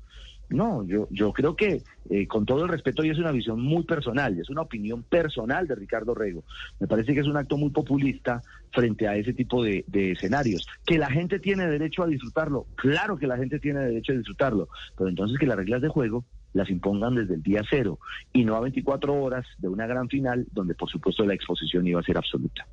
No, 0.50 0.86
yo, 0.86 1.08
yo 1.10 1.34
creo 1.34 1.56
que 1.56 1.82
eh, 2.10 2.28
con 2.28 2.46
todo 2.46 2.64
el 2.64 2.70
respeto 2.70 3.04
y 3.04 3.10
es 3.10 3.18
una 3.18 3.32
visión 3.32 3.60
muy 3.60 3.84
personal, 3.84 4.40
es 4.40 4.50
una 4.50 4.62
opinión 4.62 5.02
personal 5.02 5.68
de 5.68 5.76
Ricardo 5.76 6.14
Rego. 6.14 6.44
Me 6.80 6.88
parece 6.88 7.14
que 7.14 7.22
es 7.22 7.28
un 7.28 7.38
acto 7.38 7.58
muy 7.58 7.72
populista 7.72 8.42
frente 8.72 9.08
a 9.08 9.16
ese 9.16 9.34
tipo 9.34 9.64
de, 9.64 9.84
de, 9.88 10.12
escenarios. 10.12 10.68
Que 10.86 10.98
la 10.98 11.10
gente 11.10 11.40
tiene 11.40 11.66
derecho 11.68 12.04
a 12.04 12.08
disfrutarlo, 12.08 12.68
claro 12.76 13.18
que 13.18 13.26
la 13.26 13.38
gente 13.38 13.60
tiene 13.60 13.80
derecho 13.80 14.12
a 14.12 14.18
disfrutarlo, 14.18 14.68
pero 14.96 15.10
entonces 15.10 15.40
que 15.40 15.48
las 15.48 15.58
reglas 15.58 15.82
de 15.82 15.88
juego 15.88 16.26
las 16.54 16.70
impongan 16.70 17.16
desde 17.16 17.36
el 17.36 17.44
día 17.44 17.62
cero 17.70 18.00
y 18.32 18.46
no 18.46 18.56
a 18.56 18.62
24 18.62 19.14
horas 19.14 19.46
de 19.58 19.68
una 19.68 19.88
gran 19.88 20.08
final 20.08 20.46
donde 20.52 20.76
por 20.76 20.90
supuesto 20.90 21.26
la 21.26 21.34
exposición 21.34 21.86
iba 21.88 22.00
a 22.00 22.04
ser 22.04 22.18
absoluta. 22.18 22.66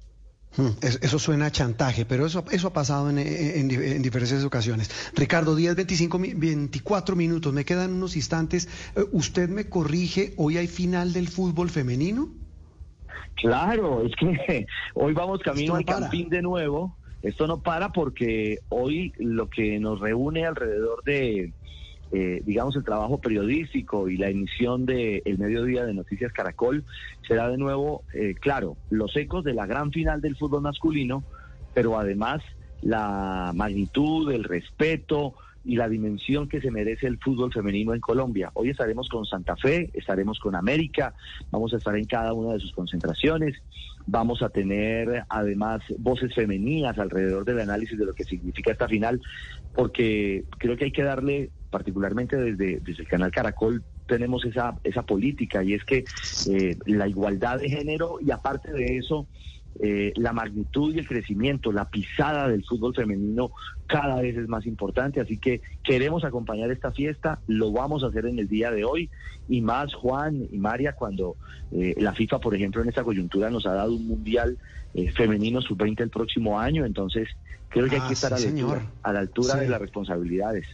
Hmm, 0.56 0.70
eso 0.82 1.18
suena 1.20 1.46
a 1.46 1.52
chantaje, 1.52 2.04
pero 2.04 2.26
eso, 2.26 2.44
eso 2.50 2.68
ha 2.68 2.72
pasado 2.72 3.08
en, 3.08 3.18
en, 3.18 4.02
diferentes 4.02 4.44
ocasiones. 4.44 4.90
Ricardo, 5.14 5.54
10, 5.54 5.76
25, 5.76 6.18
24 6.18 7.14
minutos, 7.14 7.52
me 7.52 7.64
quedan 7.64 7.92
unos 7.92 8.16
instantes. 8.16 8.68
Eh, 8.96 9.04
¿Usted 9.12 9.48
me 9.48 9.68
corrige, 9.68 10.34
hoy 10.36 10.56
hay 10.56 10.66
final 10.66 11.12
del 11.12 11.28
fútbol 11.28 11.70
femenino? 11.70 12.30
Claro, 13.36 14.04
es 14.04 14.12
que 14.16 14.66
hoy 14.94 15.12
vamos 15.14 15.40
camino 15.40 15.76
al 15.76 15.84
campín 15.84 16.28
de 16.28 16.42
nuevo. 16.42 16.96
Esto 17.22 17.46
no 17.46 17.62
para 17.62 17.90
porque 17.90 18.58
hoy 18.70 19.12
lo 19.18 19.48
que 19.48 19.78
nos 19.78 20.00
reúne 20.00 20.46
alrededor 20.46 21.04
de 21.04 21.52
eh, 22.12 22.42
digamos, 22.44 22.74
el 22.76 22.84
trabajo 22.84 23.18
periodístico 23.18 24.08
y 24.08 24.16
la 24.16 24.28
emisión 24.28 24.84
de 24.84 25.22
El 25.24 25.38
Mediodía 25.38 25.84
de 25.84 25.94
Noticias 25.94 26.32
Caracol, 26.32 26.84
será 27.26 27.48
de 27.48 27.56
nuevo, 27.56 28.02
eh, 28.14 28.34
claro, 28.34 28.76
los 28.90 29.14
ecos 29.16 29.44
de 29.44 29.54
la 29.54 29.66
gran 29.66 29.92
final 29.92 30.20
del 30.20 30.36
fútbol 30.36 30.62
masculino, 30.62 31.22
pero 31.72 31.98
además 31.98 32.42
la 32.82 33.52
magnitud, 33.54 34.32
el 34.32 34.44
respeto, 34.44 35.34
y 35.64 35.76
la 35.76 35.88
dimensión 35.88 36.48
que 36.48 36.60
se 36.60 36.70
merece 36.70 37.06
el 37.06 37.18
fútbol 37.18 37.52
femenino 37.52 37.94
en 37.94 38.00
Colombia. 38.00 38.50
Hoy 38.54 38.70
estaremos 38.70 39.08
con 39.08 39.26
Santa 39.26 39.56
Fe, 39.56 39.90
estaremos 39.94 40.38
con 40.38 40.54
América, 40.54 41.14
vamos 41.50 41.74
a 41.74 41.76
estar 41.76 41.96
en 41.96 42.06
cada 42.06 42.32
una 42.32 42.54
de 42.54 42.60
sus 42.60 42.72
concentraciones, 42.72 43.56
vamos 44.06 44.42
a 44.42 44.48
tener 44.48 45.24
además 45.28 45.82
voces 45.98 46.34
femeninas 46.34 46.98
alrededor 46.98 47.44
del 47.44 47.60
análisis 47.60 47.98
de 47.98 48.06
lo 48.06 48.14
que 48.14 48.24
significa 48.24 48.72
esta 48.72 48.88
final, 48.88 49.20
porque 49.74 50.44
creo 50.58 50.76
que 50.76 50.86
hay 50.86 50.92
que 50.92 51.02
darle, 51.02 51.50
particularmente 51.70 52.36
desde, 52.36 52.80
desde 52.80 53.02
el 53.02 53.08
canal 53.08 53.30
Caracol, 53.30 53.82
tenemos 54.06 54.44
esa, 54.44 54.76
esa 54.82 55.02
política 55.02 55.62
y 55.62 55.74
es 55.74 55.84
que 55.84 56.04
eh, 56.50 56.76
la 56.86 57.06
igualdad 57.06 57.60
de 57.60 57.68
género 57.68 58.18
y 58.20 58.32
aparte 58.32 58.72
de 58.72 58.96
eso, 58.96 59.26
eh, 59.78 60.12
la 60.16 60.32
magnitud 60.32 60.94
y 60.94 60.98
el 60.98 61.06
crecimiento, 61.06 61.70
la 61.70 61.88
pisada 61.88 62.48
del 62.48 62.64
fútbol 62.64 62.94
femenino 62.94 63.52
cada 63.90 64.20
vez 64.20 64.36
es 64.36 64.48
más 64.48 64.66
importante, 64.66 65.20
así 65.20 65.36
que 65.36 65.60
queremos 65.82 66.24
acompañar 66.24 66.70
esta 66.70 66.92
fiesta, 66.92 67.40
lo 67.46 67.72
vamos 67.72 68.04
a 68.04 68.06
hacer 68.06 68.26
en 68.26 68.38
el 68.38 68.48
día 68.48 68.70
de 68.70 68.84
hoy 68.84 69.10
y 69.48 69.60
más 69.60 69.92
Juan 69.94 70.46
y 70.50 70.58
María 70.58 70.92
cuando 70.92 71.36
eh, 71.72 71.94
la 71.98 72.12
FIFA, 72.12 72.38
por 72.38 72.54
ejemplo, 72.54 72.82
en 72.82 72.88
esta 72.88 73.02
coyuntura 73.02 73.50
nos 73.50 73.66
ha 73.66 73.74
dado 73.74 73.94
un 73.94 74.06
mundial 74.06 74.58
eh, 74.94 75.10
femenino 75.12 75.60
sub-20 75.60 76.00
el 76.00 76.10
próximo 76.10 76.58
año, 76.58 76.84
entonces 76.84 77.28
creo 77.70 77.88
que 77.88 77.94
hay 77.94 78.02
que 78.02 78.08
ah, 78.08 78.12
estar 78.12 78.32
a, 78.32 78.38
la 79.12 79.20
altura, 79.20 79.56
de 79.56 79.68
las 79.68 79.80
responsabilidades. 79.80 80.66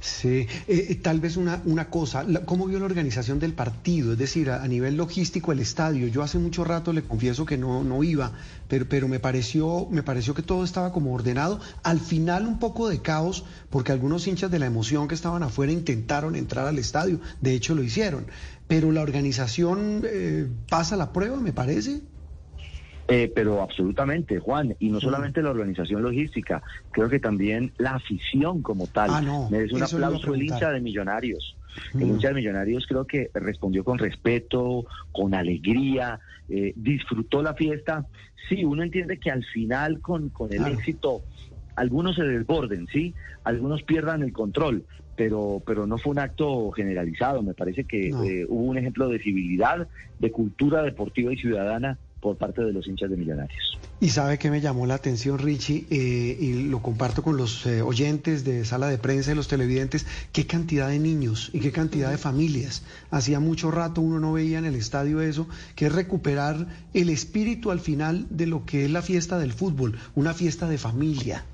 Sí, 0.00 0.46
eh, 0.66 0.98
tal 1.00 1.20
vez 1.20 1.36
una, 1.36 1.62
una 1.64 1.88
cosa, 1.88 2.26
¿cómo 2.44 2.66
vio 2.66 2.80
la 2.80 2.84
organización 2.84 3.38
del 3.38 3.52
partido? 3.52 4.12
Es 4.12 4.18
decir, 4.18 4.50
a, 4.50 4.66
nivel 4.66 4.96
logístico 4.96 5.52
el 5.52 5.60
estadio, 5.60 6.08
yo 6.08 6.22
hace 6.22 6.38
mucho 6.38 6.64
rato 6.64 6.92
le 6.92 7.02
confieso 7.02 7.46
que 7.46 7.56
no, 7.56 7.84
no 7.84 8.02
iba, 8.02 8.32
pero, 8.68 8.86
pero 8.88 9.06
me, 9.06 9.20
pareció, 9.20 9.86
me 9.90 10.02
pareció 10.02 10.34
que 10.34 10.42
todo 10.42 10.64
estaba 10.64 10.92
como 10.92 11.14
ordenado. 11.14 11.60
Al 11.84 12.00
final 12.00 12.35
un 12.44 12.58
poco 12.58 12.88
de 12.88 13.00
caos, 13.00 13.44
porque 13.70 13.92
algunos 13.92 14.26
hinchas 14.26 14.50
de 14.50 14.58
la 14.58 14.66
emoción 14.66 15.08
que 15.08 15.14
estaban 15.14 15.42
afuera 15.42 15.72
intentaron 15.72 16.36
entrar 16.36 16.66
al 16.66 16.78
estadio, 16.78 17.20
de 17.40 17.54
hecho 17.54 17.74
lo 17.74 17.82
hicieron, 17.82 18.26
pero 18.66 18.92
la 18.92 19.02
organización 19.02 20.02
eh, 20.04 20.48
pasa 20.68 20.96
la 20.96 21.12
prueba, 21.12 21.38
me 21.38 21.52
parece. 21.52 22.02
Eh, 23.08 23.30
pero 23.32 23.62
absolutamente, 23.62 24.40
Juan, 24.40 24.74
y 24.80 24.88
no 24.88 25.00
solamente 25.00 25.40
la 25.40 25.50
organización 25.50 26.02
logística, 26.02 26.62
creo 26.90 27.08
que 27.08 27.20
también 27.20 27.72
la 27.78 27.92
afición 27.92 28.62
como 28.62 28.88
tal. 28.88 29.10
Ah, 29.12 29.48
Merece 29.48 29.76
un 29.76 29.82
aplauso 29.84 30.34
el 30.34 30.42
hincha 30.42 30.72
de 30.72 30.80
Millonarios. 30.80 31.56
El 31.94 32.08
hincha 32.08 32.28
de 32.28 32.34
Millonarios 32.34 32.84
creo 32.88 33.06
que 33.06 33.30
respondió 33.34 33.84
con 33.84 33.98
respeto, 33.98 34.86
con 35.12 35.34
alegría, 35.34 36.18
eh, 36.48 36.72
disfrutó 36.74 37.42
la 37.42 37.54
fiesta. 37.54 38.06
Sí, 38.48 38.64
uno 38.64 38.82
entiende 38.82 39.18
que 39.18 39.30
al 39.30 39.44
final 39.44 40.00
con, 40.00 40.30
con 40.30 40.52
el 40.52 40.66
éxito 40.66 41.22
algunos 41.76 42.16
se 42.16 42.24
desborden, 42.24 42.88
sí, 42.92 43.14
algunos 43.44 43.82
pierdan 43.82 44.22
el 44.22 44.32
control, 44.32 44.84
pero, 45.14 45.62
pero 45.64 45.86
no 45.86 45.98
fue 45.98 46.12
un 46.12 46.18
acto 46.18 46.70
generalizado. 46.72 47.42
Me 47.42 47.54
parece 47.54 47.84
que 47.84 48.08
eh, 48.08 48.46
hubo 48.48 48.64
un 48.64 48.78
ejemplo 48.78 49.08
de 49.08 49.18
civilidad, 49.18 49.86
de 50.18 50.30
cultura 50.30 50.82
deportiva 50.82 51.32
y 51.32 51.36
ciudadana 51.36 51.98
por 52.20 52.36
parte 52.36 52.62
de 52.62 52.72
los 52.72 52.86
hinchas 52.88 53.10
de 53.10 53.16
Millonarios. 53.16 53.78
Y 54.00 54.08
sabe 54.08 54.38
que 54.38 54.50
me 54.50 54.60
llamó 54.60 54.86
la 54.86 54.94
atención, 54.94 55.38
Richie, 55.38 55.86
eh, 55.90 56.36
y 56.38 56.68
lo 56.68 56.82
comparto 56.82 57.22
con 57.22 57.36
los 57.36 57.64
eh, 57.66 57.82
oyentes 57.82 58.44
de 58.44 58.64
sala 58.64 58.88
de 58.88 58.98
prensa 58.98 59.32
y 59.32 59.34
los 59.34 59.48
televidentes, 59.48 60.06
qué 60.32 60.46
cantidad 60.46 60.88
de 60.88 60.98
niños 60.98 61.50
y 61.52 61.60
qué 61.60 61.72
cantidad 61.72 62.10
de 62.10 62.18
familias. 62.18 62.84
Hacía 63.10 63.38
mucho 63.38 63.70
rato 63.70 64.00
uno 64.00 64.18
no 64.18 64.32
veía 64.32 64.58
en 64.58 64.64
el 64.64 64.74
estadio 64.74 65.20
eso, 65.20 65.48
que 65.76 65.86
es 65.86 65.94
recuperar 65.94 66.66
el 66.94 67.10
espíritu 67.10 67.70
al 67.70 67.80
final 67.80 68.26
de 68.28 68.46
lo 68.46 68.66
que 68.66 68.84
es 68.84 68.90
la 68.90 69.02
fiesta 69.02 69.38
del 69.38 69.52
fútbol, 69.52 69.96
una 70.14 70.34
fiesta 70.34 70.68
de 70.68 70.78
familia. 70.78 71.44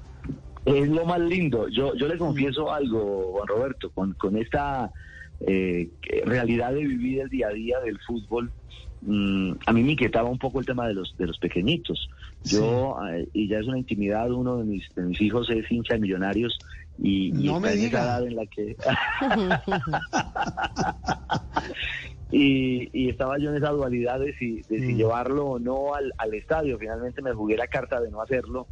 Es 0.64 0.88
lo 0.88 1.04
más 1.04 1.21
lindo. 1.21 1.69
Yo, 1.69 1.95
yo 1.95 2.07
le 2.07 2.16
confieso 2.16 2.73
algo, 2.73 3.33
Juan 3.33 3.49
Roberto, 3.49 3.90
con, 3.90 4.14
con 4.14 4.37
esta 4.37 4.92
eh, 5.40 5.90
realidad 6.25 6.73
de 6.73 6.87
vivir 6.87 7.21
el 7.21 7.28
día 7.28 7.49
a 7.49 7.52
día 7.52 7.81
del 7.81 7.99
fútbol. 8.00 8.52
Mm, 9.00 9.54
a 9.66 9.73
mí 9.73 9.83
me 9.83 9.92
inquietaba 9.92 10.28
un 10.28 10.38
poco 10.38 10.61
el 10.61 10.66
tema 10.66 10.87
de 10.87 10.95
los 10.95 11.16
de 11.19 11.26
los 11.26 11.38
pequeñitos. 11.38 12.09
Yo, 12.45 12.97
eh, 13.11 13.28
y 13.33 13.49
ya 13.49 13.59
es 13.59 13.66
una 13.66 13.78
intimidad, 13.78 14.31
uno 14.31 14.59
de 14.59 14.64
mis, 14.64 14.88
de 14.95 15.02
mis 15.02 15.21
hijos 15.21 15.50
es 15.50 15.69
hincha 15.71 15.95
de 15.95 16.00
millonarios 16.00 16.57
y, 17.02 17.33
no 17.33 17.59
me 17.59 17.73
diga. 17.73 18.21
en 18.21 18.37
la 18.37 18.47
que... 18.47 18.76
y, 22.32 22.88
y, 22.92 23.10
estaba 23.10 23.38
yo 23.38 23.50
en 23.50 23.56
esa 23.56 23.70
dualidad 23.70 24.18
de 24.18 24.34
si, 24.38 24.62
de 24.62 24.80
si 24.80 24.94
mm. 24.94 24.96
llevarlo 24.96 25.46
o 25.46 25.58
no 25.58 25.94
al, 25.94 26.12
al 26.18 26.34
estadio. 26.34 26.78
Finalmente 26.78 27.22
me 27.22 27.32
jugué 27.32 27.56
la 27.56 27.68
carta 27.68 28.00
de 28.00 28.10
no 28.10 28.20
hacerlo 28.20 28.66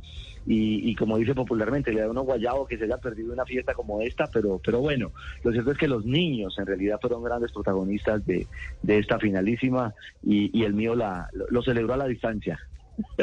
y, 0.47 0.95
como 0.97 1.19
dice 1.19 1.35
popularmente, 1.35 1.93
le 1.93 2.01
da 2.01 2.11
uno 2.11 2.23
guayabo 2.23 2.67
que 2.67 2.79
se 2.79 2.85
haya 2.85 2.97
perdido 2.97 3.33
una 3.33 3.45
fiesta 3.45 3.75
como 3.75 4.01
esta, 4.01 4.27
pero, 4.27 4.61
pero 4.65 4.81
bueno, 4.81 5.13
lo 5.45 5.53
cierto 5.53 5.73
es 5.73 5.79
que 5.79 5.87
los 5.87 6.05
niños 6.05 6.59
en 6.59 6.67
realidad 6.67 6.99
fueron 7.01 7.23
grandes 7.23 7.53
protagonistas 7.53 8.25
de, 8.27 8.47
de 8.83 8.99
esta 8.99 9.19
finalísima 9.19 9.95
y, 10.23 10.65
el 10.65 10.75
mío 10.75 10.95
la, 10.95 11.29
lo, 11.33 11.63
celebró 11.63 11.95
a 11.95 11.99
la 11.99 12.07
distancia. 12.07 12.59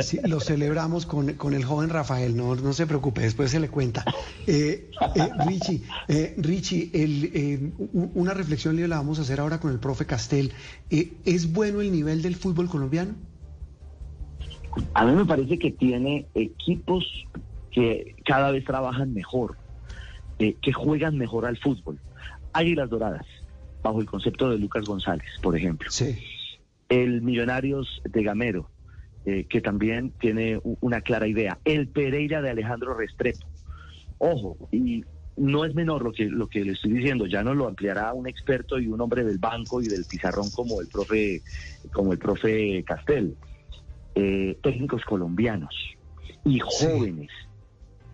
Sí, 0.02 0.20
lo 0.24 0.40
celebramos 0.40 1.06
con, 1.06 1.34
con, 1.34 1.54
el 1.54 1.66
joven 1.66 1.90
Rafael, 1.90 2.36
no, 2.36 2.56
no 2.56 2.74
se 2.74 2.88
preocupe, 2.88 3.22
después 3.22 3.52
se 3.52 3.60
le 3.60 3.70
cuenta. 3.70 4.06
Eh, 4.46 4.92
eh, 5.16 5.30
Richie, 5.46 5.84
eh, 6.08 6.36
Richie 6.38 6.90
el, 6.94 7.74
una 8.14 8.34
reflexión 8.34 8.76
le 8.76 8.88
la 8.88 8.98
vamos 8.98 9.20
a 9.20 9.24
hacer 9.24 9.40
ahora 9.40 9.60
con 9.60 9.72
el 9.72 9.80
profe 9.80 10.06
Castel. 10.06 10.54
¿Es 10.90 11.52
bueno 11.52 11.82
el 11.82 11.92
nivel 11.92 12.22
del 12.22 12.36
fútbol 12.36 12.70
colombiano? 12.70 13.16
A 14.94 15.06
mí 15.06 15.14
me 15.14 15.26
parece 15.26 15.58
que 15.58 15.72
tiene 15.72 16.26
equipos 16.34 17.26
que 17.72 18.16
cada 18.26 18.52
vez 18.52 18.66
trabajan 18.66 19.14
mejor, 19.14 19.58
eh, 20.40 20.56
que 20.62 20.74
juegan 20.74 21.18
mejor 21.18 21.46
al 21.46 21.58
fútbol. 21.58 22.00
Águilas 22.54 22.90
Doradas, 22.90 23.26
bajo 23.84 24.02
el 24.02 24.08
concepto 24.08 24.50
de 24.50 24.58
Lucas 24.58 24.86
González, 24.86 25.28
por 25.42 25.56
ejemplo. 25.56 25.90
Sí. 25.92 26.18
El 26.90 27.22
Millonarios 27.22 28.02
de 28.04 28.24
Gamero, 28.24 28.70
eh, 29.30 29.44
que 29.44 29.60
también 29.60 30.12
tiene 30.22 30.62
una 30.80 31.02
clara 31.02 31.28
idea. 31.28 31.60
El 31.66 31.90
Pereira 31.90 32.42
de 32.42 32.50
Alejandro 32.50 32.94
Restrepo. 32.94 33.46
Ojo, 34.20 34.70
y 34.72 35.04
no 35.36 35.66
es 35.66 35.76
menor 35.76 36.02
lo 36.02 36.14
que, 36.14 36.28
lo 36.30 36.48
que 36.48 36.64
le 36.64 36.72
estoy 36.72 36.94
diciendo, 36.94 37.26
ya 37.26 37.44
nos 37.44 37.58
lo 37.58 37.68
ampliará 37.68 38.14
un 38.14 38.26
experto 38.26 38.80
y 38.80 38.88
un 38.88 39.02
hombre 39.02 39.26
del 39.26 39.38
banco 39.38 39.82
y 39.82 39.88
del 39.88 40.06
pizarrón 40.06 40.50
como 40.52 40.80
el 40.80 40.88
profe, 40.88 41.42
como 41.92 42.14
el 42.14 42.20
profe 42.20 42.82
Castel. 42.86 43.36
Eh, 44.16 44.58
técnicos 44.64 45.04
colombianos 45.04 45.76
y 46.46 46.60
jóvenes. 46.60 47.30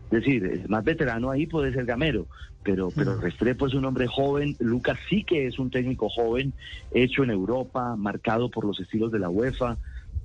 Es 0.05 0.10
decir, 0.10 0.43
el 0.43 0.67
más 0.67 0.84
veterano 0.84 1.29
ahí 1.29 1.46
puede 1.46 1.72
ser 1.74 1.86
Gamero, 1.86 2.25
pero, 2.63 2.89
pero 2.89 3.22
Restrepo 3.22 3.67
es 3.67 3.75
un 3.75 3.86
hombre 3.86 4.08
joven, 4.08 4.55
Lucas 4.58 4.98
sí 5.12 5.24
que 5.24 5.46
es 5.46 5.60
un 5.60 5.70
técnico 5.70 6.10
joven, 6.10 6.53
hecho 6.91 7.24
en 7.24 7.29
Europa, 7.29 7.96
marcado 7.96 8.50
por 8.50 8.65
los 8.65 8.79
estilos 8.79 9.12
de 9.12 9.20
la 9.20 9.29
UEFA. 9.29 9.77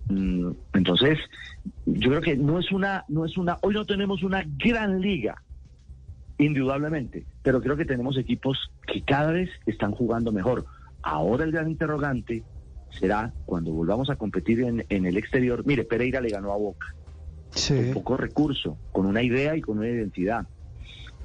Mm, 0.09 0.51
entonces, 0.75 1.19
yo 1.87 2.11
creo 2.11 2.21
que 2.21 2.37
no 2.37 2.59
es 2.59 2.73
una, 2.73 3.05
no 3.09 3.25
es 3.25 3.37
una, 3.37 3.59
hoy 3.63 3.75
no 3.75 3.85
tenemos 3.85 4.23
una 4.23 4.45
gran 4.59 5.01
liga, 5.01 5.43
indudablemente, 6.39 7.27
pero 7.43 7.61
creo 7.61 7.77
que 7.77 7.85
tenemos 7.85 8.17
equipos 8.17 8.71
que 8.87 9.03
cada 9.03 9.33
vez 9.33 9.51
están 9.67 9.93
jugando 9.93 10.33
mejor. 10.33 10.67
Ahora 11.03 11.45
el 11.45 11.53
gran 11.53 11.69
interrogante 11.69 12.43
será 12.91 13.33
cuando 13.45 13.73
volvamos 13.73 14.09
a 14.11 14.17
competir 14.17 14.63
en, 14.63 15.07
el 15.07 15.17
exterior. 15.17 15.65
Mire, 15.67 15.85
Pereira 15.85 16.21
le 16.21 16.31
ganó 16.31 16.53
a 16.53 16.57
Boca. 16.57 16.95
Con 17.69 17.95
poco 17.95 18.17
recurso, 18.17 18.79
con 18.93 19.07
una 19.07 19.23
idea 19.23 19.57
y 19.57 19.61
con 19.61 19.79
una 19.79 19.89
identidad. 19.89 20.47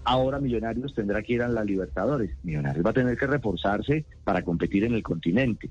Ahora 0.06 0.40
Millonarios 0.40 0.94
tendrá 0.94 1.22
que 1.22 1.34
ir 1.34 1.42
a 1.42 1.48
la 1.48 1.64
Libertadores. 1.64 2.32
Millonarios 2.44 2.86
va 2.86 2.90
a 2.90 2.94
tener 2.94 3.18
que 3.18 3.28
reforzarse 3.28 4.06
para 4.24 4.42
competir 4.42 4.84
en 4.84 4.94
el 4.94 5.04
continente. 5.04 5.70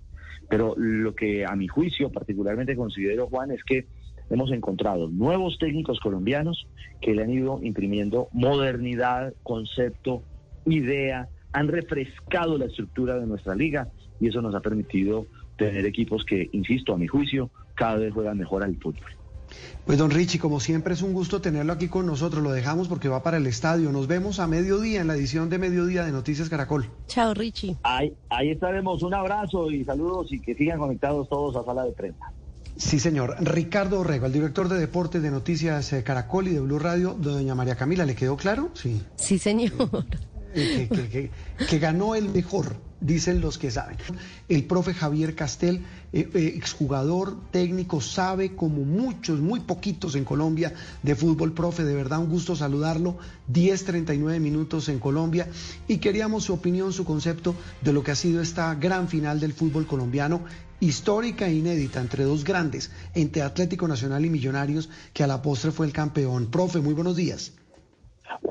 Pero 0.52 0.74
lo 0.76 1.14
que 1.14 1.46
a 1.46 1.56
mi 1.56 1.66
juicio 1.66 2.12
particularmente 2.12 2.76
considero, 2.76 3.26
Juan, 3.26 3.52
es 3.52 3.64
que 3.64 3.86
hemos 4.28 4.52
encontrado 4.52 5.08
nuevos 5.08 5.56
técnicos 5.58 5.98
colombianos 5.98 6.66
que 7.00 7.14
le 7.14 7.22
han 7.22 7.30
ido 7.30 7.58
imprimiendo 7.62 8.28
modernidad, 8.32 9.32
concepto, 9.44 10.22
idea, 10.66 11.30
han 11.54 11.68
refrescado 11.68 12.58
la 12.58 12.66
estructura 12.66 13.18
de 13.18 13.26
nuestra 13.26 13.54
liga 13.54 13.88
y 14.20 14.28
eso 14.28 14.42
nos 14.42 14.54
ha 14.54 14.60
permitido 14.60 15.24
tener 15.56 15.86
equipos 15.86 16.22
que, 16.22 16.50
insisto, 16.52 16.92
a 16.92 16.98
mi 16.98 17.06
juicio, 17.06 17.48
cada 17.74 17.96
vez 17.96 18.12
juegan 18.12 18.36
mejor 18.36 18.62
al 18.62 18.76
fútbol. 18.76 19.21
Pues 19.86 19.98
don 19.98 20.10
Richie, 20.10 20.38
como 20.38 20.60
siempre 20.60 20.94
es 20.94 21.02
un 21.02 21.12
gusto 21.12 21.40
tenerlo 21.40 21.72
aquí 21.72 21.88
con 21.88 22.06
nosotros, 22.06 22.42
lo 22.42 22.52
dejamos 22.52 22.88
porque 22.88 23.08
va 23.08 23.22
para 23.22 23.36
el 23.36 23.46
estadio. 23.46 23.92
Nos 23.92 24.06
vemos 24.06 24.38
a 24.38 24.46
mediodía 24.46 25.00
en 25.00 25.08
la 25.08 25.14
edición 25.14 25.50
de 25.50 25.58
mediodía 25.58 26.04
de 26.04 26.12
Noticias 26.12 26.48
Caracol. 26.48 26.88
Chao 27.06 27.34
Richie. 27.34 27.76
Ahí, 27.82 28.14
ahí 28.30 28.50
estaremos, 28.50 29.02
un 29.02 29.14
abrazo 29.14 29.70
y 29.70 29.84
saludos 29.84 30.32
y 30.32 30.40
que 30.40 30.54
sigan 30.54 30.78
conectados 30.78 31.28
todos 31.28 31.56
a 31.56 31.64
sala 31.64 31.84
de 31.84 31.92
prensa. 31.92 32.32
Sí, 32.76 32.98
señor. 32.98 33.36
Ricardo 33.40 34.00
Orrego, 34.00 34.26
el 34.26 34.32
director 34.32 34.68
de 34.68 34.78
deportes 34.78 35.22
de 35.22 35.30
Noticias 35.30 35.92
eh, 35.92 36.02
Caracol 36.02 36.48
y 36.48 36.54
de 36.54 36.60
Blue 36.60 36.78
Radio, 36.78 37.14
doña 37.18 37.54
María 37.54 37.76
Camila, 37.76 38.06
¿le 38.06 38.14
quedó 38.14 38.36
claro? 38.36 38.70
Sí. 38.74 39.02
Sí, 39.16 39.38
señor. 39.38 39.72
Eh, 40.54 41.30
que 41.68 41.78
ganó 41.78 42.14
el 42.14 42.28
mejor 42.28 42.76
dicen 43.02 43.40
los 43.40 43.58
que 43.58 43.70
saben. 43.70 43.96
El 44.48 44.64
profe 44.64 44.94
Javier 44.94 45.34
Castel, 45.34 45.82
eh, 46.12 46.28
eh, 46.32 46.52
exjugador 46.56 47.36
técnico, 47.50 48.00
sabe 48.00 48.54
como 48.54 48.84
muchos, 48.84 49.40
muy 49.40 49.60
poquitos 49.60 50.14
en 50.14 50.24
Colombia 50.24 50.72
de 51.02 51.14
fútbol, 51.14 51.52
profe, 51.52 51.84
de 51.84 51.94
verdad 51.94 52.20
un 52.20 52.30
gusto 52.30 52.56
saludarlo, 52.56 53.18
10.39 53.52 54.40
minutos 54.40 54.88
en 54.88 54.98
Colombia 54.98 55.48
y 55.88 55.98
queríamos 55.98 56.44
su 56.44 56.54
opinión, 56.54 56.92
su 56.92 57.04
concepto 57.04 57.54
de 57.82 57.92
lo 57.92 58.02
que 58.02 58.12
ha 58.12 58.16
sido 58.16 58.40
esta 58.40 58.74
gran 58.76 59.08
final 59.08 59.40
del 59.40 59.52
fútbol 59.52 59.86
colombiano, 59.86 60.42
histórica 60.80 61.46
e 61.46 61.54
inédita 61.54 62.00
entre 62.00 62.24
dos 62.24 62.44
grandes, 62.44 62.90
entre 63.14 63.42
Atlético 63.42 63.86
Nacional 63.88 64.24
y 64.24 64.30
Millonarios, 64.30 64.88
que 65.12 65.24
a 65.24 65.26
la 65.26 65.42
postre 65.42 65.70
fue 65.70 65.86
el 65.86 65.92
campeón. 65.92 66.46
Profe, 66.50 66.80
muy 66.80 66.94
buenos 66.94 67.16
días. 67.16 67.52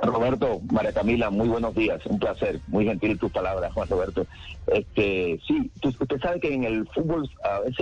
Roberto, 0.04 0.62
María 0.72 0.94
Camila, 0.94 1.30
muy 1.30 1.48
buenos 1.48 1.74
días, 1.76 2.06
un 2.06 2.20
placer, 2.20 2.60
muy 2.68 2.86
gentil 2.86 3.18
tus 3.20 3.32
palabras, 3.32 3.74
Juan 3.74 3.90
Roberto. 3.90 4.26
Este, 4.68 5.40
sí, 5.48 5.72
usted 5.84 6.20
sabe 6.22 6.40
que 6.40 6.54
en 6.54 6.64
el 6.64 6.88
fútbol, 6.90 7.30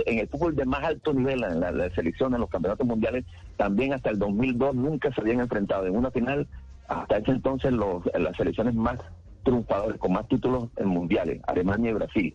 en 0.06 0.18
el 0.18 0.28
fútbol 0.28 0.56
de 0.56 0.64
más 0.64 0.82
alto 0.84 1.12
nivel, 1.12 1.42
en 1.44 1.60
la, 1.60 1.90
selección, 1.90 2.34
en 2.34 2.40
los 2.40 2.50
campeonatos 2.50 2.86
mundiales, 2.86 3.24
también 3.56 3.92
hasta 3.92 4.10
el 4.10 4.18
2002 4.18 4.74
nunca 4.74 5.12
se 5.12 5.20
habían 5.20 5.40
enfrentado 5.40 5.86
en 5.86 5.96
una 5.96 6.10
final. 6.10 6.46
Hasta 6.88 7.18
ese 7.18 7.32
entonces 7.32 7.72
los, 7.72 8.04
las 8.18 8.36
selecciones 8.36 8.74
más 8.74 8.98
triunfadoras, 9.44 9.98
con 9.98 10.12
más 10.12 10.26
títulos 10.28 10.68
en 10.76 10.88
mundiales, 10.88 11.40
Alemania 11.46 11.90
y 11.90 11.94
Brasil. 11.94 12.34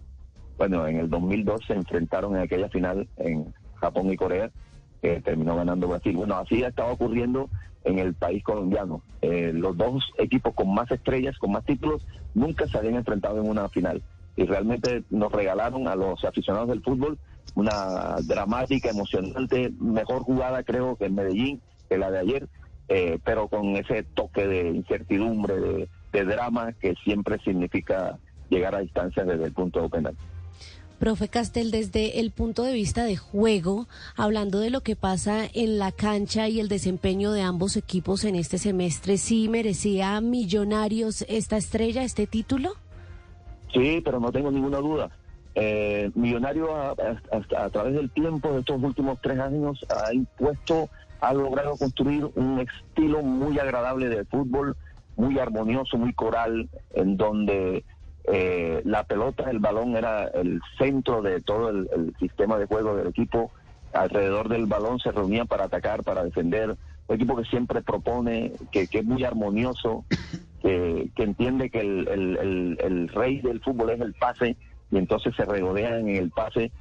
Bueno, 0.57 0.87
en 0.87 0.97
el 0.97 1.09
2002 1.09 1.61
se 1.67 1.73
enfrentaron 1.73 2.35
en 2.35 2.43
aquella 2.43 2.69
final 2.69 3.07
en 3.17 3.53
Japón 3.75 4.11
y 4.11 4.15
Corea, 4.15 4.49
que 5.05 5.21
terminó 5.21 5.55
ganando 5.55 5.87
Brasil. 5.87 6.15
Bueno, 6.17 6.35
así 6.35 6.63
ha 6.63 6.69
estado 6.69 6.91
ocurriendo 6.91 7.47
en 7.83 7.99
el 7.99 8.15
país 8.15 8.43
colombiano. 8.43 9.03
Eh, 9.21 9.51
los 9.53 9.77
dos 9.77 10.03
equipos 10.17 10.55
con 10.55 10.73
más 10.73 10.89
estrellas, 10.89 11.37
con 11.37 11.51
más 11.51 11.63
títulos, 11.63 12.03
nunca 12.33 12.67
se 12.67 12.77
habían 12.77 12.95
enfrentado 12.95 13.39
en 13.39 13.47
una 13.47 13.69
final. 13.69 14.01
Y 14.35 14.45
realmente 14.45 15.03
nos 15.11 15.31
regalaron 15.31 15.87
a 15.87 15.95
los 15.95 16.23
aficionados 16.25 16.69
del 16.69 16.81
fútbol 16.81 17.19
una 17.53 18.15
dramática, 18.23 18.89
emocionante, 18.89 19.71
mejor 19.79 20.23
jugada 20.23 20.63
creo 20.63 20.95
que 20.95 21.05
en 21.05 21.15
Medellín, 21.15 21.61
que 21.87 21.99
la 21.99 22.09
de 22.09 22.19
ayer, 22.19 22.49
eh, 22.89 23.19
pero 23.23 23.47
con 23.47 23.77
ese 23.77 24.03
toque 24.03 24.47
de 24.47 24.69
incertidumbre, 24.69 25.87
de, 26.11 26.25
drama 26.25 26.73
que 26.73 26.95
siempre 27.03 27.37
significa 27.43 28.17
llegar 28.49 28.73
a 28.73 28.79
distancia 28.79 29.23
desde 29.23 29.45
el 29.45 29.53
punto 29.53 29.87
penal. 29.89 30.15
Profe 30.99 31.27
Castel, 31.27 31.71
desde 31.71 32.19
el 32.19 32.31
punto 32.31 32.63
de 32.63 32.73
vista 32.73 33.03
de 33.03 33.17
juego, 33.17 33.87
hablando 34.15 34.59
de 34.59 34.69
lo 34.69 34.81
que 34.81 34.95
pasa 34.95 35.45
en 35.53 35.77
la 35.77 35.91
cancha 35.91 36.47
y 36.47 36.59
el 36.59 36.69
desempeño 36.69 37.31
de 37.31 37.41
ambos 37.41 37.75
equipos 37.75 38.23
en 38.23 38.35
este 38.35 38.57
semestre, 38.57 39.17
¿sí 39.17 39.49
merecía 39.49 40.19
Millonarios 40.21 41.25
esta 41.27 41.57
estrella, 41.57 42.03
este 42.03 42.27
título? 42.27 42.73
Sí, 43.73 44.01
pero 44.03 44.19
no 44.19 44.31
tengo 44.31 44.51
ninguna 44.51 44.77
duda. 44.77 45.09
Eh, 45.53 46.11
Millonarios 46.15 46.69
a, 46.69 47.69
través 47.69 47.93
del 47.93 48.09
tiempo 48.11 48.53
de 48.53 48.59
estos 48.59 48.81
últimos 48.81 49.19
tres 49.21 49.39
años 49.39 49.85
ha 49.89 50.13
impuesto, 50.13 50.89
ha 51.19 51.33
logrado 51.33 51.75
construir 51.77 52.25
un 52.35 52.59
estilo 52.59 53.21
muy 53.21 53.59
agradable 53.59 54.07
de 54.07 54.23
fútbol, 54.25 54.77
muy 55.17 55.39
armonioso, 55.39 55.97
muy 55.97 56.13
coral, 56.13 56.69
en 56.93 57.17
donde 57.17 57.83
eh, 58.27 58.81
la 58.85 59.03
pelota, 59.03 59.49
el 59.49 59.59
balón 59.59 59.95
era 59.95 60.25
el 60.27 60.61
centro 60.77 61.21
de 61.21 61.41
todo 61.41 61.69
el, 61.69 62.15
sistema 62.19 62.57
de 62.57 62.65
juego 62.65 62.95
del 62.95 63.07
equipo. 63.07 63.51
Alrededor 63.93 64.49
del 64.49 64.65
balón 64.65 64.99
se 64.99 65.11
reunían 65.11 65.47
para 65.47 65.65
atacar, 65.65 66.03
para 66.03 66.23
defender. 66.23 66.75
Un 67.07 67.15
equipo 67.15 67.35
que 67.35 67.45
siempre 67.45 67.81
propone, 67.81 68.53
que, 68.71 68.87
es 68.91 69.05
muy 69.05 69.23
armonioso, 69.23 70.05
que, 70.61 71.11
entiende 71.17 71.69
que 71.69 71.81
el, 71.81 73.09
rey 73.13 73.41
del 73.41 73.61
fútbol 73.61 73.91
es 73.91 74.01
el 74.01 74.13
pase 74.13 74.57
y 74.91 74.97
entonces 74.97 75.35
se 75.35 75.45
regodean 75.45 76.09
en 76.09 76.15
el 76.15 76.31
pase. 76.31 76.71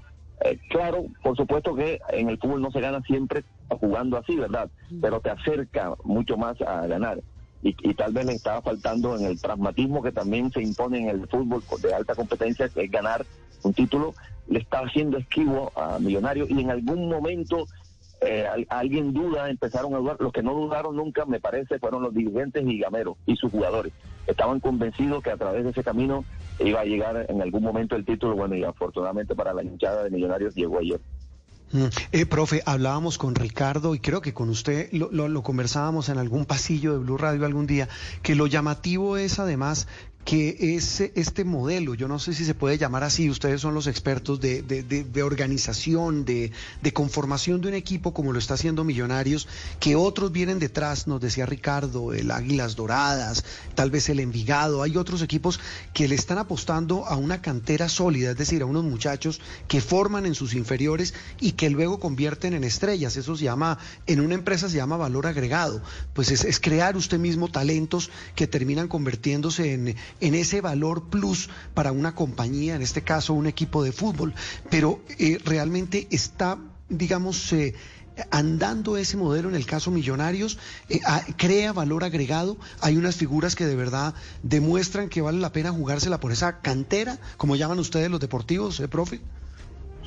Eh, 0.45 0.59
claro, 0.71 1.05
por 1.23 1.37
supuesto 1.37 1.75
que 1.75 2.01
en 2.11 2.29
el 2.29 2.39
fútbol 2.39 2.63
no 2.63 2.71
se 2.71 2.81
gana 2.81 3.01
siempre 3.03 3.45
jugando 3.69 4.17
así, 4.17 4.37
¿verdad? 4.37 4.71
Pero 5.01 5.21
te 5.21 5.31
acerca 5.31 5.95
mucho 6.05 6.37
más 6.37 6.61
a 6.63 6.87
ganar 6.87 7.21
y, 7.65 7.95
tal 7.95 8.13
vez 8.13 8.27
le 8.27 8.33
estaba 8.35 8.61
faltando 8.61 9.17
en 9.17 9.25
el 9.25 9.39
pragmatismo 9.39 10.03
que 10.03 10.13
también 10.13 10.53
se 10.53 10.61
impone 10.61 10.99
en 10.99 11.09
el 11.09 11.27
fútbol 11.27 11.63
de 11.81 11.95
alta 11.95 12.15
competencia, 12.15 12.69
que 12.69 12.85
es 12.85 12.91
ganar 12.91 13.25
un 13.63 13.73
título, 13.73 14.15
le 14.49 14.59
estaba 14.59 14.87
haciendo 14.87 15.17
esquivo 15.17 15.73
a 15.75 15.99
Millonarios 15.99 16.51
y 16.51 16.61
en 16.61 16.71
algún 16.71 17.09
momento 17.09 17.67
eh, 18.21 18.47
alguien 18.69 19.15
duda, 19.15 19.49
empezaron 19.49 19.95
a 19.95 19.99
dudar, 19.99 20.17
los 20.21 20.33
que 20.33 20.43
no 20.43 20.55
dudaron 20.55 20.95
nunca, 20.95 21.25
me 21.25 21.41
parece, 21.41 21.79
fueron 21.79 22.03
los 22.03 22.15
dirigentes 22.15 22.63
y 22.67 22.79
Gamero 22.79 23.17
y 23.25 23.37
sus 23.37 23.51
jugadores. 23.51 23.95
Estaban 24.27 24.61
convencidos 24.61 25.23
que 25.23 25.31
a 25.31 25.37
través 25.37 25.65
de 25.65 25.71
ese 25.71 25.83
camino 25.83 26.25
iba 26.59 26.81
a 26.81 26.85
llegar 26.85 27.27
en 27.29 27.41
algún 27.41 27.63
momento 27.63 27.97
el 27.97 28.05
título, 28.05 28.37
bueno, 28.37 28.57
y 28.57 28.65
afortunadamente 28.65 29.35
para 29.35 29.55
la 29.55 29.63
hinchada 29.63 30.05
de 30.05 30.11
Millonarios 30.11 30.55
llegó 30.55 30.79
ayer. 30.79 31.01
Eh, 32.13 32.27
profe, 32.27 32.63
hablábamos 32.67 33.19
con 33.19 33.35
Ricardo 33.35 33.97
y 33.97 33.99
creo 33.99 34.21
que 34.21 34.33
con 34.33 34.49
usted 34.49 34.93
lo, 34.93 35.11
lo, 35.11 35.43
conversábamos 35.43 36.09
en 36.09 36.19
algún 36.19 36.45
pasillo 36.45 36.93
de 36.93 36.99
Blue 36.99 37.19
Radio 37.19 37.45
algún 37.45 37.67
día, 37.67 37.89
que 38.23 38.37
lo 38.37 38.47
llamativo 38.47 39.17
es 39.17 39.41
además 39.41 39.89
que 40.25 40.77
es 40.77 41.01
este 41.01 41.45
modelo, 41.45 41.95
yo 41.95 42.09
no 42.09 42.19
sé 42.19 42.33
si 42.33 42.47
se 42.47 42.55
puede 42.55 42.79
llamar 42.79 43.05
así, 43.05 43.29
ustedes 43.29 43.61
son 43.61 43.75
los 43.75 43.87
expertos 43.87 44.41
de, 44.41 44.63
de, 44.63 45.23
organización, 45.23 46.25
de, 46.25 46.51
conformación 46.95 47.61
de 47.61 47.69
un 47.69 47.75
equipo 47.75 48.15
como 48.15 48.33
lo 48.33 48.39
está 48.39 48.55
haciendo 48.55 48.85
Millonarios, 48.85 49.47
que 49.81 49.97
otros 49.97 50.33
vienen 50.33 50.59
detrás, 50.59 51.07
nos 51.07 51.21
decía 51.21 51.45
Ricardo, 51.45 52.15
el 52.15 52.31
Águilas 52.31 52.75
Doradas, 52.75 53.45
tal 53.75 53.91
vez 53.91 54.09
el 54.09 54.21
Envigado, 54.21 54.83
hay 54.83 54.97
otros 54.97 55.21
equipos 55.21 55.61
que 55.93 56.09
le 56.09 56.15
están 56.15 56.39
apostando 56.39 57.05
a 57.05 57.17
una 57.17 57.43
cantera 57.43 57.91
sólida, 57.91 58.31
es 58.31 58.39
decir, 58.39 58.63
a 58.63 58.67
unos 58.67 58.85
muchachos 58.85 59.43
que 59.69 59.83
forman 59.83 60.25
en 60.25 60.35
sus 60.35 60.55
inferiores 60.55 61.13
y 61.39 61.53
que 61.53 61.69
luego 61.69 62.01
convierten 62.01 62.55
en 62.55 62.65
estrellas, 62.65 63.17
eso 63.19 63.37
se 63.37 63.45
llama, 63.45 63.79
en 64.07 64.21
una 64.21 64.35
empresa 64.35 64.71
se 64.71 64.77
llama 64.77 64.97
valor 64.97 65.27
agregado, 65.27 65.83
pues 66.15 66.31
es, 66.31 66.45
es 66.45 66.61
crear 66.61 66.97
usted 66.97 67.19
mismo 67.19 67.51
talentos 67.51 68.11
que 68.35 68.47
terminan 68.47 68.89
convirtiéndose 68.89 69.75
en 69.75 69.97
en 70.21 70.35
ese 70.35 70.61
valor 70.61 71.09
plus 71.11 71.51
para 71.75 71.93
una 71.93 72.15
compañía, 72.15 72.75
en 72.75 72.83
este 72.83 73.03
caso 73.03 73.35
un 73.35 73.47
equipo 73.47 73.83
de 73.83 73.93
fútbol, 73.93 74.35
pero 74.71 75.01
eh, 75.19 75.39
realmente 75.45 76.07
está, 76.11 76.59
digamos, 76.89 77.53
eh, 77.53 77.75
andando 78.31 78.97
ese 78.97 79.17
modelo 79.17 79.49
en 79.49 79.55
el 79.55 79.67
caso 79.67 79.91
Millonarios, 79.91 80.59
eh, 80.89 81.01
crea 81.37 81.73
valor 81.73 82.05
agregado, 82.05 82.57
hay 82.81 82.97
unas 82.97 83.17
figuras 83.17 83.57
que 83.57 83.67
de 83.67 83.77
verdad 83.77 84.15
demuestran 84.43 85.09
que 85.09 85.21
vale 85.21 85.39
la 85.39 85.53
pena 85.53 85.73
jugársela 85.73 86.21
por 86.21 86.33
esa 86.33 86.61
cantera, 86.61 87.19
como 87.37 87.57
llaman 87.57 87.79
ustedes 87.79 88.11
los 88.11 88.21
deportivos, 88.21 88.81
¿eh, 88.81 88.89
profe? 88.89 89.21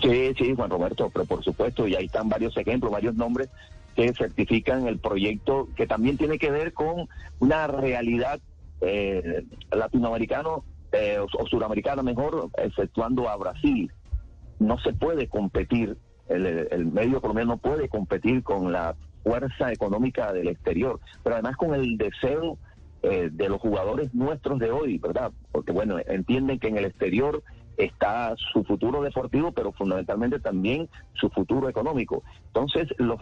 Sí, 0.02 0.34
sí, 0.38 0.54
Juan 0.56 0.70
Roberto, 0.70 1.10
pero 1.12 1.26
por 1.26 1.44
supuesto, 1.44 1.88
y 1.88 1.96
ahí 1.96 2.06
están 2.06 2.30
varios 2.30 2.56
ejemplos, 2.56 2.92
varios 2.92 3.16
nombres 3.16 3.50
que 3.96 4.14
certifican 4.14 4.88
el 4.88 5.00
proyecto 5.00 5.70
que 5.76 5.88
también 5.88 6.18
tiene 6.18 6.38
que 6.38 6.52
ver 6.52 6.72
con 6.74 7.10
una 7.40 7.66
realidad 7.66 8.40
eh, 8.82 9.44
latinoamericano 9.72 10.64
eh, 10.92 11.20
o, 11.20 11.48
suramericano 11.48 12.04
mejor, 12.04 12.50
exceptuando 12.58 13.30
a 13.30 13.36
Brasil. 13.36 13.92
No 14.60 14.80
se 14.80 14.94
puede 14.94 15.28
competir, 15.28 15.98
el, 16.28 16.86
medio 16.88 17.22
colombiano 17.22 17.54
no 17.54 17.58
puede 17.58 17.90
competir 17.90 18.44
con 18.44 18.72
la 18.72 18.96
fuerza 19.24 19.72
económica 19.72 20.32
del 20.34 20.48
exterior, 20.48 21.00
pero 21.24 21.36
además 21.36 21.58
con 21.58 21.74
el 21.74 21.98
deseo 21.98 22.58
eh, 23.04 23.30
de 23.32 23.50
los 23.50 23.62
jugadores 23.62 24.14
nuestros 24.14 24.60
de 24.60 24.72
hoy, 24.72 24.98
¿verdad? 24.98 25.32
Porque 25.52 25.72
bueno, 25.72 25.98
entienden 26.08 26.60
que 26.60 26.68
en 26.68 26.78
el 26.78 26.86
exterior 26.86 27.44
está 27.78 28.36
su 28.52 28.64
futuro 28.64 29.02
deportivo, 29.02 29.52
pero 29.52 29.72
fundamentalmente 29.72 30.40
también 30.40 30.90
su 31.14 31.30
futuro 31.30 31.70
económico. 31.70 32.24
Entonces, 32.48 32.88
los, 32.98 33.20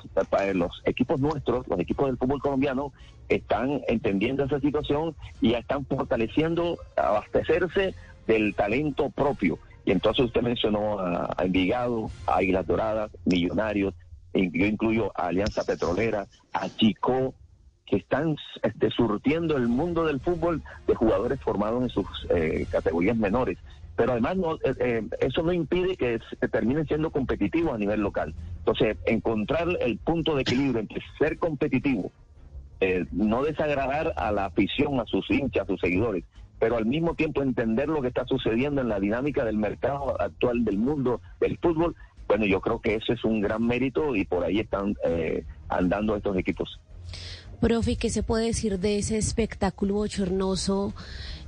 equipos 0.85 1.19
nuestros, 1.19 1.67
los 1.67 1.79
equipos 1.79 2.07
del 2.07 2.17
fútbol 2.17 2.41
colombiano, 2.41 2.93
están 3.27 3.81
entendiendo 3.87 4.45
esa 4.45 4.59
situación 4.59 5.15
y 5.41 5.51
ya 5.51 5.59
están 5.59 5.85
fortaleciendo, 5.85 6.77
abastecerse 6.95 7.93
del 8.27 8.55
talento 8.55 9.09
propio. 9.09 9.59
Y 9.85 9.91
entonces 9.91 10.25
usted 10.25 10.41
mencionó 10.41 10.99
a, 10.99 11.35
Envigado, 11.39 12.09
a 12.25 12.37
Águilas 12.37 12.65
Doradas, 12.65 13.11
Millonarios, 13.25 13.93
yo 14.33 14.65
incluyo 14.65 15.11
a 15.15 15.27
Alianza 15.27 15.63
Petrolera, 15.63 16.27
a 16.53 16.69
Chico, 16.69 17.33
que 17.85 17.97
están 17.97 18.35
este, 18.63 18.89
surtiendo 18.89 19.55
el 19.57 19.67
mundo 19.67 20.05
del 20.05 20.19
fútbol 20.19 20.63
de 20.87 20.95
jugadores 20.95 21.39
formados 21.39 21.83
en 21.83 21.89
sus 21.89 22.27
eh, 22.29 22.65
categorías 22.69 23.15
menores 23.15 23.57
pero 23.95 24.12
además 24.12 24.38
no, 24.38 24.55
eh, 24.55 24.75
eh, 24.79 25.03
eso 25.19 25.41
no 25.41 25.53
impide 25.53 25.95
que 25.95 26.19
terminen 26.51 26.86
siendo 26.88 27.12
competitivos 27.12 27.73
a 27.73 27.77
nivel 27.77 28.01
local. 28.01 28.34
Entonces, 28.60 28.97
encontrar 29.05 29.67
el 29.79 29.97
punto 29.97 30.36
de 30.36 30.41
equilibrio 30.41 30.81
entre 30.81 31.01
ser 31.17 31.38
competitivo, 31.38 32.12
eh, 32.81 33.05
no 33.12 33.43
desagradar 33.43 34.13
a 34.17 34.31
la 34.31 34.45
afición, 34.45 34.99
a 34.99 35.05
sus 35.05 35.29
hinchas, 35.31 35.63
a 35.63 35.67
sus 35.67 35.79
seguidores, 35.79 36.25
pero 36.60 36.77
al 36.77 36.86
mismo 36.86 37.15
tiempo 37.15 37.41
entender 37.41 37.88
lo 37.88 38.01
que 38.01 38.10
está 38.10 38.25
sucediendo 38.25 38.81
en 38.81 38.89
la 38.89 38.99
dinámica 38.99 39.45
del 39.45 39.58
mercado 39.58 40.19
actual 40.19 40.65
del 40.65 40.77
mundo 40.77 41.21
del 41.39 41.58
fútbol, 41.58 41.95
bueno, 42.27 42.45
yo 42.45 42.60
creo 42.60 42.81
que 42.81 42.95
eso 42.95 43.13
es 43.13 43.23
un 43.23 43.39
gran 43.39 43.65
mérito 43.65 44.15
y 44.15 44.25
por 44.25 44.43
ahí 44.43 44.60
están 44.60 44.95
andando 45.69 46.15
estos 46.15 46.36
equipos. 46.38 46.79
Profe, 47.62 47.95
¿qué 47.95 48.10
se 48.10 48.23
puede 48.23 48.47
decir 48.47 48.79
de 48.79 48.97
ese 48.97 49.17
espectáculo 49.17 49.93
bochornoso 49.95 50.93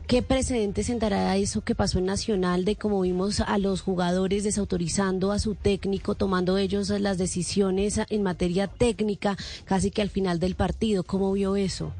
¿Qué 0.07 0.21
precedente 0.21 0.83
sentará 0.83 1.35
eso 1.35 1.65
que 1.65 1.75
pasó 1.75 1.99
en 1.99 2.05
Nacional 2.05 2.63
de 2.63 2.77
como 2.77 3.01
vimos 3.01 3.41
a 3.41 3.57
los 3.57 3.81
jugadores 3.81 4.45
desautorizando 4.45 5.33
a 5.33 5.39
su 5.39 5.53
técnico, 5.53 6.15
tomando 6.15 6.57
ellos 6.57 6.87
las 6.91 7.17
decisiones 7.17 7.99
en 8.09 8.23
materia 8.23 8.67
técnica 8.67 9.35
casi 9.65 9.91
que 9.91 10.01
al 10.01 10.09
final 10.09 10.39
del 10.39 10.55
partido? 10.55 11.03
¿Cómo 11.03 11.33
vio 11.33 11.57
eso? 11.57 11.91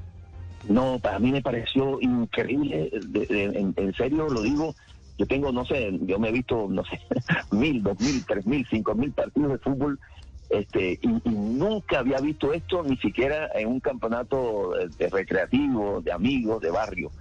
No, 0.69 0.99
para 0.99 1.19
mí 1.19 1.33
me 1.33 1.41
pareció 1.41 1.99
increíble, 1.99 2.89
en, 2.93 3.93
serio 3.97 4.29
lo 4.29 4.41
digo, 4.41 4.73
yo 5.17 5.27
tengo, 5.27 5.51
no 5.51 5.65
sé, 5.65 5.91
yo 6.03 6.17
me 6.17 6.29
he 6.29 6.31
visto, 6.31 6.65
no 6.69 6.85
sé, 6.85 7.01
mil, 7.51 7.83
dos 7.83 7.99
mil, 7.99 8.23
tres 8.25 8.45
mil, 8.45 8.65
cinco 8.69 8.95
mil 8.95 9.11
partidos 9.11 9.51
de 9.51 9.57
fútbol 9.57 9.99
este, 10.49 10.97
y, 11.01 11.29
nunca 11.29 11.99
había 11.99 12.21
visto 12.21 12.53
esto 12.53 12.83
ni 12.83 12.95
siquiera 12.99 13.49
en 13.53 13.67
un 13.67 13.81
campeonato 13.81 14.71
de 14.97 15.09
recreativo, 15.09 15.99
de 15.99 16.13
amigos, 16.13 16.61
de 16.61 16.71
barrio 16.71 17.11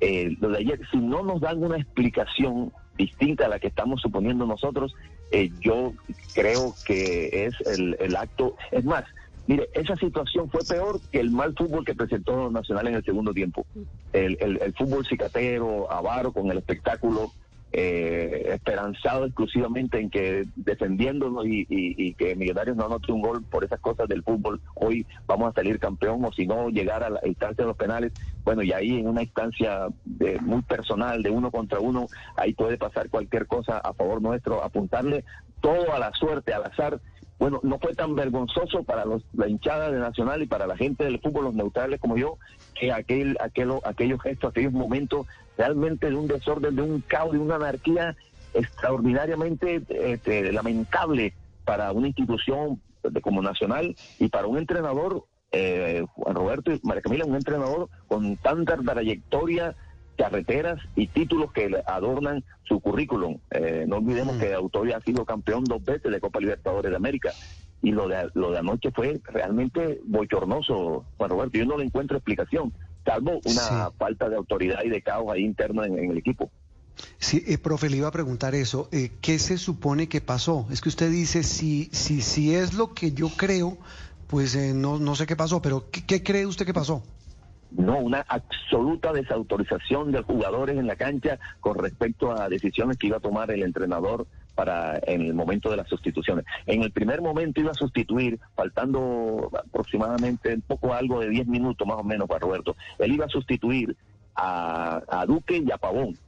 eh, 0.00 0.36
lo 0.40 0.50
de 0.50 0.58
ayer, 0.58 0.80
si 0.90 0.98
no 0.98 1.22
nos 1.22 1.40
dan 1.40 1.62
una 1.62 1.76
explicación 1.76 2.72
distinta 2.96 3.46
a 3.46 3.48
la 3.48 3.58
que 3.58 3.68
estamos 3.68 4.00
suponiendo 4.00 4.46
nosotros, 4.46 4.94
eh, 5.30 5.50
yo 5.60 5.92
creo 6.34 6.74
que 6.84 7.46
es 7.46 7.54
el, 7.66 8.16
acto. 8.16 8.56
Es 8.72 8.84
más, 8.84 9.04
mire, 9.46 9.68
esa 9.74 9.96
situación 9.96 10.50
fue 10.50 10.60
peor 10.68 11.00
que 11.12 11.20
el 11.20 11.30
mal 11.30 11.54
fútbol 11.56 11.84
que 11.84 11.94
presentó 11.94 12.50
Nacional 12.50 12.88
en 12.88 12.94
el 12.96 13.04
segundo 13.04 13.32
tiempo. 13.32 13.66
El, 14.12 14.36
el 14.40 14.74
fútbol 14.74 15.06
cicatero, 15.06 15.90
avaro 15.90 16.32
con 16.32 16.50
el 16.50 16.58
espectáculo 16.58 17.32
eh, 17.72 18.50
esperanzado 18.52 19.26
exclusivamente 19.26 20.00
en 20.00 20.10
que 20.10 20.44
defendiéndonos 20.56 21.44
y, 21.46 22.14
que 22.14 22.34
Millonarios 22.34 22.76
no 22.76 22.86
anote 22.86 23.12
un 23.12 23.22
gol 23.22 23.44
por 23.44 23.64
esas 23.64 23.78
cosas 23.80 24.08
del 24.08 24.24
fútbol, 24.24 24.60
hoy 24.74 25.06
vamos 25.26 25.50
a 25.50 25.54
salir 25.54 25.78
campeón 25.78 26.24
o 26.24 26.32
si 26.32 26.46
no 26.46 26.68
llegar 26.68 27.04
a 27.04 27.10
la 27.10 27.20
instancia 27.24 27.64
de 27.64 27.68
los 27.68 27.76
penales, 27.76 28.12
bueno, 28.44 28.62
y 28.62 28.72
ahí 28.72 28.98
en 28.98 29.06
una 29.06 29.22
instancia 29.22 29.86
de, 30.04 30.40
muy 30.40 30.62
personal, 30.62 31.22
de 31.22 31.30
uno 31.30 31.50
contra 31.50 31.78
uno, 31.78 32.06
ahí 32.36 32.54
puede 32.54 32.76
pasar 32.76 33.08
cualquier 33.08 33.46
cosa 33.46 33.78
a 33.78 33.94
favor 33.94 34.20
nuestro, 34.20 34.64
apuntarle 34.64 35.24
todo 35.60 35.92
a 35.92 35.98
la 35.98 36.12
suerte, 36.14 36.52
al 36.52 36.64
azar. 36.64 37.00
Bueno, 37.38 37.60
no 37.62 37.78
fue 37.78 37.94
tan 37.94 38.14
vergonzoso 38.14 38.82
para 38.82 39.06
los, 39.06 39.22
la 39.32 39.48
hinchada 39.48 39.90
de 39.90 39.98
Nacional 39.98 40.42
y 40.42 40.46
para 40.46 40.66
la 40.66 40.76
gente 40.76 41.04
del 41.04 41.20
fútbol, 41.20 41.44
los 41.44 41.54
neutrales 41.54 41.98
como 41.98 42.18
yo, 42.18 42.36
que 42.74 42.92
aquel, 42.92 43.38
aquel, 43.40 43.72
aquellos 43.84 44.20
gestos, 44.20 44.50
aquellos 44.50 44.72
momentos 44.72 45.26
realmente 45.60 46.08
de 46.08 46.16
un 46.16 46.26
desorden, 46.26 46.74
de 46.74 46.80
un 46.80 47.02
caos, 47.02 47.32
de 47.32 47.38
una 47.38 47.56
anarquía 47.56 48.16
extraordinariamente 48.54 49.82
este, 49.90 50.50
lamentable 50.52 51.34
para 51.66 51.92
una 51.92 52.06
institución 52.06 52.80
como 53.20 53.42
Nacional 53.42 53.94
y 54.18 54.28
para 54.28 54.46
un 54.46 54.56
entrenador, 54.56 55.24
eh, 55.52 56.02
Juan 56.14 56.34
Roberto 56.34 56.72
y 56.72 56.80
María 56.82 57.02
Camila, 57.02 57.26
un 57.26 57.36
entrenador 57.36 57.90
con 58.08 58.38
tanta 58.38 58.78
trayectoria, 58.78 59.76
carreteras 60.16 60.80
y 60.96 61.08
títulos 61.08 61.52
que 61.52 61.70
adornan 61.86 62.42
su 62.64 62.80
currículum. 62.80 63.38
Eh, 63.50 63.84
no 63.86 63.96
olvidemos 63.96 64.36
mm. 64.36 64.40
que 64.40 64.54
Autoria 64.54 64.96
ha 64.96 65.00
sido 65.02 65.26
campeón 65.26 65.64
dos 65.64 65.84
veces 65.84 66.10
de 66.10 66.20
Copa 66.20 66.40
Libertadores 66.40 66.90
de 66.90 66.96
América. 66.96 67.32
Y 67.82 67.92
lo 67.92 68.08
de, 68.08 68.30
lo 68.34 68.50
de 68.50 68.58
anoche 68.58 68.90
fue 68.92 69.20
realmente 69.24 70.00
bochornoso, 70.04 71.04
Juan 71.18 71.30
Roberto. 71.30 71.58
Yo 71.58 71.66
no 71.66 71.78
le 71.78 71.84
encuentro 71.84 72.16
explicación, 72.16 72.72
salvo 73.04 73.40
una 73.44 73.90
falta 73.92 74.28
de 74.28 74.36
autoridad 74.36 74.82
y 74.84 74.88
de 74.88 75.02
caos 75.02 75.32
ahí 75.32 75.44
interno 75.44 75.84
en 75.84 76.10
el 76.10 76.18
equipo. 76.18 76.50
Sí, 77.18 77.42
eh, 77.46 77.58
profe, 77.58 77.88
le 77.88 77.96
iba 77.98 78.08
a 78.08 78.12
preguntar 78.12 78.54
eso. 78.54 78.88
Eh, 78.92 79.10
¿Qué 79.20 79.38
se 79.38 79.58
supone 79.58 80.08
que 80.08 80.20
pasó? 80.20 80.66
Es 80.70 80.80
que 80.80 80.88
usted 80.88 81.10
dice, 81.10 81.42
si, 81.42 81.88
si, 81.92 82.20
si 82.20 82.54
es 82.54 82.74
lo 82.74 82.94
que 82.94 83.12
yo 83.12 83.28
creo, 83.36 83.78
pues 84.26 84.54
eh, 84.54 84.72
no, 84.74 84.98
no 84.98 85.14
sé 85.14 85.26
qué 85.26 85.36
pasó, 85.36 85.60
pero 85.62 85.86
¿qué, 85.90 86.22
cree 86.22 86.46
usted 86.46 86.66
que 86.66 86.74
pasó? 86.74 87.02
No, 87.70 87.98
una 87.98 88.24
absoluta 88.28 89.12
desautorización 89.12 90.12
de 90.12 90.22
jugadores 90.22 90.76
en 90.76 90.86
la 90.86 90.96
cancha 90.96 91.38
con 91.60 91.78
respecto 91.78 92.32
a 92.32 92.48
decisiones 92.48 92.96
que 92.96 93.06
iba 93.06 93.18
a 93.18 93.20
tomar 93.20 93.50
el 93.50 93.62
entrenador 93.62 94.26
para 94.60 95.00
en 95.06 95.22
el 95.22 95.34
momento 95.34 95.70
de 95.70 95.76
las 95.76 95.88
sustituciones. 95.88 96.44
En 96.66 96.82
el 96.82 96.90
primer 96.90 97.22
momento 97.22 97.60
iba 97.60 97.70
a 97.70 97.74
sustituir, 97.74 98.38
faltando 98.54 99.50
aproximadamente 99.52 100.54
un 100.54 100.62
poco 100.62 100.92
algo 100.92 101.20
de 101.20 101.30
10 101.30 101.46
minutos 101.46 101.86
más 101.86 101.98
o 101.98 102.04
menos 102.04 102.28
para 102.28 102.40
Roberto, 102.40 102.76
él 102.98 103.12
iba 103.12 103.24
a 103.24 103.28
sustituir 103.28 103.96
a, 104.34 105.00
a 105.08 105.24
Duque 105.24 105.62
y 105.64 105.70
a 105.70 105.78
Pavón 105.78 106.18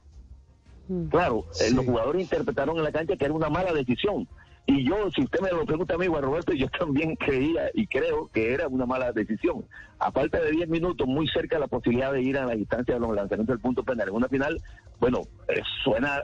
Mm. 0.87 1.07
Claro, 1.07 1.45
eh, 1.61 1.71
los 1.71 1.85
jugadores 1.85 2.21
interpretaron 2.21 2.77
en 2.77 2.83
la 2.83 2.91
cancha 2.91 3.15
que 3.15 3.25
era 3.25 3.33
una 3.33 3.49
mala 3.49 3.73
decisión. 3.73 4.27
Y 4.65 4.87
yo, 4.87 5.11
si 5.11 5.21
usted 5.21 5.41
me 5.41 5.51
lo 5.51 5.65
pregunta 5.65 5.95
a 5.95 5.97
mí, 5.97 6.07
Juan 6.07 6.23
Roberto, 6.23 6.53
yo 6.53 6.67
también 6.79 7.15
creía 7.15 7.69
y 7.73 7.87
creo 7.87 8.29
que 8.33 8.53
era 8.53 8.67
una 8.67 8.85
mala 8.85 9.11
decisión. 9.11 9.65
A 9.99 10.11
falta 10.11 10.39
de 10.39 10.51
10 10.51 10.69
minutos, 10.69 11.07
muy 11.07 11.27
cerca 11.27 11.55
de 11.55 11.61
la 11.61 11.67
posibilidad 11.67 12.11
de 12.11 12.21
ir 12.21 12.37
a 12.37 12.45
la 12.45 12.55
distancia 12.55 12.93
de 12.93 12.99
los 12.99 13.15
lanzamientos 13.15 13.55
del 13.55 13.61
punto 13.61 13.83
penal 13.83 14.09
en 14.09 14.15
una 14.15 14.27
final, 14.27 14.61
bueno, 14.99 15.21
eh, 15.47 15.61
suena 15.83 16.21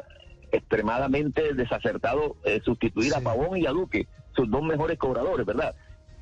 extremadamente 0.51 1.53
desacertado 1.53 2.35
eh, 2.43 2.61
sustituir 2.63 3.13
a 3.15 3.21
Pavón 3.21 3.57
y 3.57 3.65
a 3.65 3.71
Duque, 3.71 4.07
sus 4.35 4.49
dos 4.49 4.63
mejores 4.63 4.97
cobradores, 4.97 5.45
¿verdad? 5.45 5.75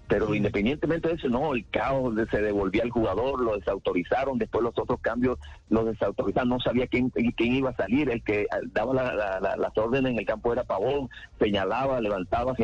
Pero 0.08 0.34
independientemente 0.34 1.10
de 1.10 1.16
eso, 1.16 1.28
no, 1.28 1.54
el 1.54 1.66
caos 1.70 2.16
se 2.32 2.42
devolvía 2.42 2.84
al 2.84 2.92
jugador, 2.92 3.42
lo 3.42 3.58
desautorizaron, 3.58 4.38
después 4.38 4.64
los 4.64 4.78
otros 4.78 5.00
cambios 5.02 5.38
los 5.70 5.86
desautorizaron, 5.86 6.50
no 6.50 6.60
sabía 6.62 6.88
quién, 6.88 7.10
quién 7.10 7.56
iba 7.56 7.72
a 7.72 7.76
salir, 7.76 8.10
el 8.10 8.24
que 8.24 8.48
daba 8.72 8.94
las 8.94 9.78
órdenes 9.78 10.14
en 10.14 10.20
el 10.20 10.26
campo 10.26 10.54
era 10.54 10.64
Pavón, 10.64 11.10
señalaba, 11.40 12.00
levantaba, 12.00 12.56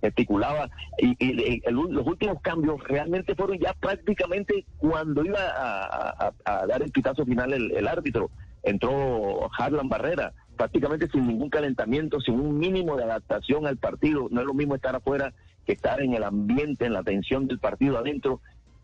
gesticulaba, 0.00 0.70
y, 0.98 1.60
los 1.70 2.06
últimos 2.06 2.40
cambios 2.40 2.82
realmente 2.84 3.34
fueron 3.34 3.58
ya 3.58 3.74
prácticamente 3.74 4.64
cuando 4.78 5.24
iba 5.24 5.40
a, 5.40 6.32
dar 6.66 6.82
el 6.82 6.90
pitazo 6.90 7.26
final 7.26 7.52
el, 7.52 7.86
árbitro, 7.88 8.30
entró 8.62 9.50
Harlan 9.58 9.90
Barrera, 9.90 10.32
prácticamente 10.58 11.08
sin 11.08 11.26
ningún 11.26 11.48
calentamiento, 11.48 12.20
sin 12.20 12.34
un 12.34 12.58
mínimo 12.58 12.96
de 12.96 13.04
adaptación 13.04 13.66
al 13.66 13.78
partido, 13.78 14.28
no 14.30 14.40
es 14.42 14.46
lo 14.46 14.52
mismo 14.52 14.74
estar 14.74 14.94
afuera 14.94 15.32
que 15.64 15.72
estar 15.72 16.02
en 16.02 16.12
el 16.12 16.24
ambiente, 16.24 16.84
en 16.84 16.92
la 16.92 17.02
tensión 17.02 17.46
del 17.46 17.58
partido 17.58 17.96
adentro, 17.96 18.40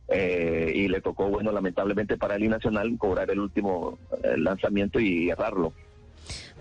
eh, 0.08 0.72
y 0.74 0.88
le 0.88 1.00
tocó, 1.00 1.28
bueno, 1.28 1.50
lamentablemente 1.50 2.16
para 2.16 2.36
el 2.36 2.48
Nacional 2.48 2.96
cobrar 2.98 3.30
el 3.30 3.40
último 3.40 3.98
eh, 4.22 4.36
lanzamiento 4.36 5.00
y 5.00 5.30
errarlo. 5.30 5.72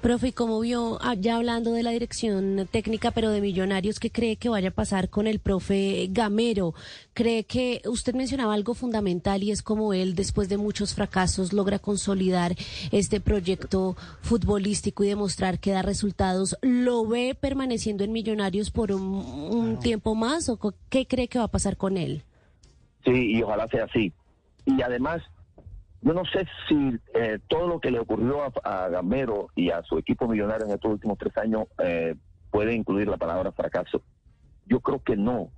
Profe, 0.03 0.33
como 0.33 0.59
vio, 0.59 0.97
ah, 0.99 1.13
ya 1.13 1.37
hablando 1.37 1.71
de 1.71 1.81
la 1.81 1.91
dirección 1.91 2.67
técnica, 2.69 3.11
pero 3.11 3.29
de 3.29 3.39
Millonarios, 3.39 4.01
¿qué 4.01 4.09
cree 4.11 4.35
que 4.35 4.49
vaya 4.49 4.67
a 4.67 4.71
pasar 4.71 5.07
con 5.07 5.27
el 5.27 5.39
profe 5.39 6.09
Gamero? 6.11 6.73
¿Cree 7.13 7.45
que 7.45 7.81
usted 7.85 8.13
mencionaba 8.13 8.53
algo 8.53 8.73
fundamental 8.73 9.43
y 9.43 9.51
es 9.51 9.61
como 9.61 9.93
él, 9.93 10.13
después 10.13 10.49
de 10.49 10.57
muchos 10.57 10.93
fracasos, 10.93 11.53
logra 11.53 11.79
consolidar 11.79 12.53
este 12.91 13.21
proyecto 13.21 13.95
futbolístico 14.19 15.05
y 15.05 15.07
demostrar 15.07 15.59
que 15.59 15.71
da 15.71 15.81
resultados? 15.81 16.57
¿Lo 16.61 17.07
ve 17.07 17.33
permaneciendo 17.39 18.03
en 18.03 18.11
Millonarios 18.11 18.71
por 18.71 18.91
un, 18.91 19.79
tiempo 19.79 20.15
más 20.15 20.49
o 20.49 20.59
qué 20.89 21.07
cree 21.07 21.29
que 21.29 21.39
va 21.39 21.45
a 21.45 21.51
pasar 21.51 21.77
con 21.77 21.95
él? 21.95 22.23
Sí, 23.05 23.37
y 23.37 23.41
ojalá 23.41 23.69
sea 23.69 23.85
así. 23.85 24.11
Y 24.65 24.81
además, 24.81 25.21
yo 26.03 26.13
no 26.13 26.25
sé 26.25 26.45
si 26.67 26.99
eh, 27.13 27.39
todo 27.47 27.67
lo 27.67 27.79
que 27.79 27.89
le 27.89 27.99
ocurrió 27.99 28.43
a, 28.63 28.89
Gamero 28.89 29.47
y 29.55 29.69
a 29.69 29.81
su 29.83 29.97
equipo 29.97 30.27
millonario 30.27 30.65
en 30.65 30.73
estos 30.73 30.91
últimos 30.91 31.17
tres 31.17 31.35
años 31.37 31.63
eh, 31.81 32.15
puede 32.51 32.73
incluir 32.73 33.07
la 33.07 33.15
palabra 33.15 33.53
fracaso. 33.53 34.01
Yo 34.65 34.81
creo 34.81 35.01
que 35.01 35.15
no. 35.15 35.49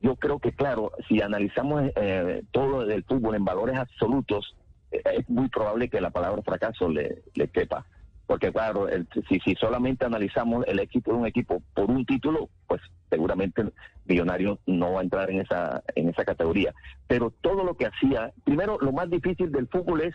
Yo 0.00 0.16
creo 0.16 0.38
que, 0.38 0.52
claro, 0.52 0.92
si 1.08 1.20
analizamos 1.20 1.90
eh, 1.96 2.42
todo 2.52 2.82
el 2.82 3.04
fútbol 3.04 3.34
en 3.34 3.44
valores 3.44 3.76
absolutos, 3.76 4.56
es 4.90 5.28
muy 5.28 5.48
probable 5.48 5.88
que 5.88 6.00
la 6.00 6.10
palabra 6.10 6.42
fracaso 6.42 6.88
le, 6.88 7.22
le 7.34 7.48
quepa. 7.48 7.86
Porque, 8.26 8.52
claro, 8.52 8.86
si, 9.28 9.40
si 9.40 9.54
solamente 9.56 10.04
analizamos 10.04 10.64
el 10.66 10.78
éxito 10.78 11.12
de 11.12 11.18
un 11.18 11.26
equipo 11.26 11.62
por 11.74 11.90
un 11.90 12.06
título, 12.06 12.48
pues 12.66 12.80
seguramente 13.10 13.64
Millonario 14.06 14.58
no 14.66 14.92
va 14.92 15.00
a 15.00 15.02
entrar 15.02 15.30
en 15.30 15.40
esa, 15.40 15.82
en 15.94 16.08
esa 16.08 16.24
categoría. 16.24 16.72
Pero 17.06 17.30
todo 17.40 17.64
lo 17.64 17.76
que 17.76 17.86
hacía, 17.86 18.32
primero, 18.44 18.78
lo 18.80 18.92
más 18.92 19.10
difícil 19.10 19.52
del 19.52 19.68
fútbol 19.68 20.02
es 20.02 20.14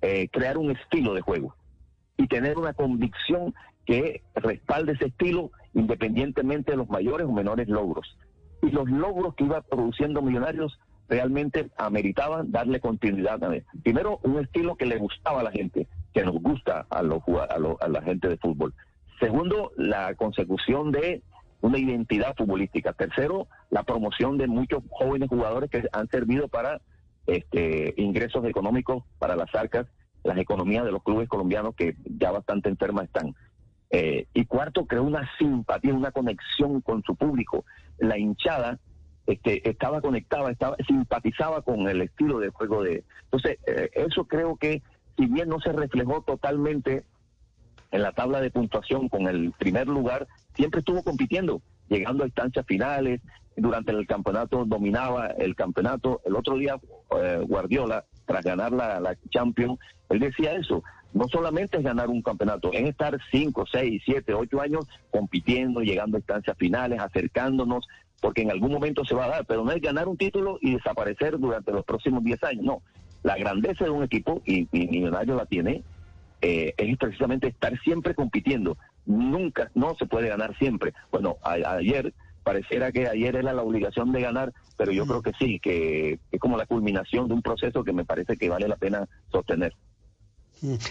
eh, 0.00 0.28
crear 0.30 0.58
un 0.58 0.70
estilo 0.70 1.14
de 1.14 1.20
juego 1.20 1.54
y 2.16 2.26
tener 2.28 2.58
una 2.58 2.72
convicción 2.72 3.54
que 3.84 4.22
respalde 4.34 4.92
ese 4.92 5.06
estilo 5.06 5.50
independientemente 5.74 6.72
de 6.72 6.78
los 6.78 6.88
mayores 6.88 7.26
o 7.26 7.32
menores 7.32 7.68
logros. 7.68 8.16
Y 8.62 8.70
los 8.70 8.88
logros 8.88 9.34
que 9.34 9.44
iba 9.44 9.60
produciendo 9.60 10.22
Millonarios 10.22 10.78
realmente 11.08 11.70
ameritaban 11.76 12.50
darle 12.50 12.80
continuidad 12.80 13.42
a. 13.44 13.52
Primero, 13.82 14.20
un 14.22 14.38
estilo 14.38 14.76
que 14.76 14.86
le 14.86 14.96
gustaba 14.96 15.40
a 15.40 15.44
la 15.44 15.50
gente, 15.50 15.86
que 16.14 16.22
nos 16.24 16.40
gusta 16.40 16.86
a, 16.88 17.02
los, 17.02 17.20
a, 17.28 17.84
a 17.84 17.88
la 17.88 18.02
gente 18.02 18.28
de 18.28 18.38
fútbol. 18.38 18.72
Segundo, 19.20 19.72
la 19.76 20.14
consecución 20.14 20.92
de 20.92 21.22
una 21.60 21.78
identidad 21.78 22.34
futbolística. 22.36 22.92
Tercero, 22.92 23.48
la 23.70 23.82
promoción 23.84 24.36
de 24.36 24.46
muchos 24.46 24.82
jóvenes 24.90 25.28
jugadores 25.28 25.70
que 25.70 25.82
han 25.92 26.08
servido 26.08 26.48
para 26.48 26.80
este, 27.26 27.94
ingresos 27.96 28.44
económicos 28.44 29.02
para 29.18 29.34
las 29.34 29.54
arcas, 29.54 29.86
las 30.22 30.36
economías 30.38 30.84
de 30.84 30.92
los 30.92 31.02
clubes 31.02 31.28
colombianos 31.28 31.74
que 31.74 31.96
ya 32.04 32.30
bastante 32.30 32.68
enfermas 32.68 33.04
están. 33.04 33.34
Eh, 33.90 34.26
y 34.34 34.44
cuarto, 34.44 34.86
creó 34.86 35.04
una 35.04 35.28
simpatía, 35.38 35.94
una 35.94 36.10
conexión 36.10 36.80
con 36.82 37.02
su 37.02 37.16
público. 37.16 37.64
La 37.98 38.18
hinchada 38.18 38.78
este, 39.26 39.66
estaba 39.68 40.02
conectada, 40.02 40.50
estaba, 40.50 40.76
simpatizaba 40.86 41.62
con 41.62 41.88
el 41.88 42.02
estilo 42.02 42.40
de 42.40 42.50
juego 42.50 42.82
de... 42.82 43.04
Entonces, 43.24 43.58
eh, 43.66 43.88
eso 43.94 44.24
creo 44.24 44.56
que, 44.56 44.82
si 45.16 45.26
bien 45.26 45.48
no 45.48 45.60
se 45.60 45.72
reflejó 45.72 46.22
totalmente 46.22 47.04
en 47.90 48.02
la 48.02 48.12
tabla 48.12 48.40
de 48.40 48.50
puntuación 48.50 49.08
con 49.08 49.28
el 49.28 49.52
primer 49.52 49.86
lugar, 49.86 50.26
siempre 50.56 50.80
estuvo 50.80 51.02
compitiendo, 51.02 51.62
llegando 51.88 52.24
a 52.24 52.26
instancias 52.26 52.66
finales, 52.66 53.20
durante 53.56 53.92
el 53.92 54.06
campeonato 54.06 54.64
dominaba 54.64 55.28
el 55.28 55.54
campeonato. 55.54 56.20
El 56.24 56.34
otro 56.34 56.56
día, 56.56 56.76
eh, 57.20 57.44
Guardiola, 57.46 58.04
tras 58.26 58.44
ganar 58.44 58.72
la, 58.72 58.98
la 58.98 59.16
Champions, 59.30 59.78
él 60.08 60.18
decía 60.18 60.54
eso, 60.54 60.82
no 61.12 61.28
solamente 61.28 61.78
es 61.78 61.84
ganar 61.84 62.08
un 62.08 62.22
campeonato, 62.22 62.72
es 62.72 62.88
estar 62.88 63.16
5, 63.30 63.64
6, 63.70 64.02
7, 64.04 64.34
8 64.34 64.60
años 64.60 64.88
compitiendo, 65.10 65.80
llegando 65.80 66.16
a 66.16 66.20
instancias 66.20 66.56
finales, 66.58 67.00
acercándonos, 67.00 67.86
porque 68.20 68.42
en 68.42 68.50
algún 68.50 68.72
momento 68.72 69.04
se 69.04 69.14
va 69.14 69.26
a 69.26 69.28
dar, 69.28 69.46
pero 69.46 69.64
no 69.64 69.70
es 69.70 69.80
ganar 69.80 70.08
un 70.08 70.16
título 70.16 70.58
y 70.60 70.74
desaparecer 70.74 71.38
durante 71.38 71.70
los 71.70 71.84
próximos 71.84 72.24
10 72.24 72.42
años, 72.44 72.64
no. 72.64 72.82
La 73.24 73.36
grandeza 73.36 73.84
de 73.84 73.90
un 73.90 74.04
equipo, 74.04 74.40
y, 74.46 74.68
y 74.70 74.86
Millonario 74.86 75.34
la 75.34 75.46
tiene, 75.46 75.82
eh, 76.40 76.74
es 76.76 76.98
precisamente 76.98 77.48
estar 77.48 77.76
siempre 77.80 78.14
compitiendo. 78.14 78.76
Nunca, 79.06 79.70
no 79.74 79.94
se 79.96 80.06
puede 80.06 80.28
ganar 80.28 80.56
siempre. 80.58 80.92
Bueno, 81.10 81.38
ayer 81.42 82.12
pareciera 82.42 82.92
que 82.92 83.08
ayer 83.08 83.34
era 83.34 83.52
la 83.54 83.62
obligación 83.62 84.12
de 84.12 84.20
ganar, 84.20 84.52
pero 84.76 84.92
yo 84.92 85.06
creo 85.06 85.22
que 85.22 85.32
sí, 85.38 85.58
que 85.58 86.18
es 86.30 86.40
como 86.40 86.58
la 86.58 86.66
culminación 86.66 87.26
de 87.26 87.34
un 87.34 87.42
proceso 87.42 87.82
que 87.82 87.94
me 87.94 88.04
parece 88.04 88.36
que 88.36 88.50
vale 88.50 88.68
la 88.68 88.76
pena 88.76 89.08
sostener. 89.32 89.74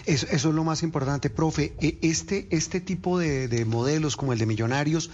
Eso, 0.06 0.26
eso, 0.30 0.48
es 0.50 0.54
lo 0.54 0.62
más 0.62 0.82
importante, 0.82 1.30
profe. 1.30 1.74
E, 1.80 1.98
este, 2.02 2.46
este 2.50 2.80
tipo 2.80 3.18
de, 3.18 3.64
modelos 3.64 4.16
como 4.16 4.32
el 4.32 4.38
de 4.38 4.46
Millonarios, 4.46 5.10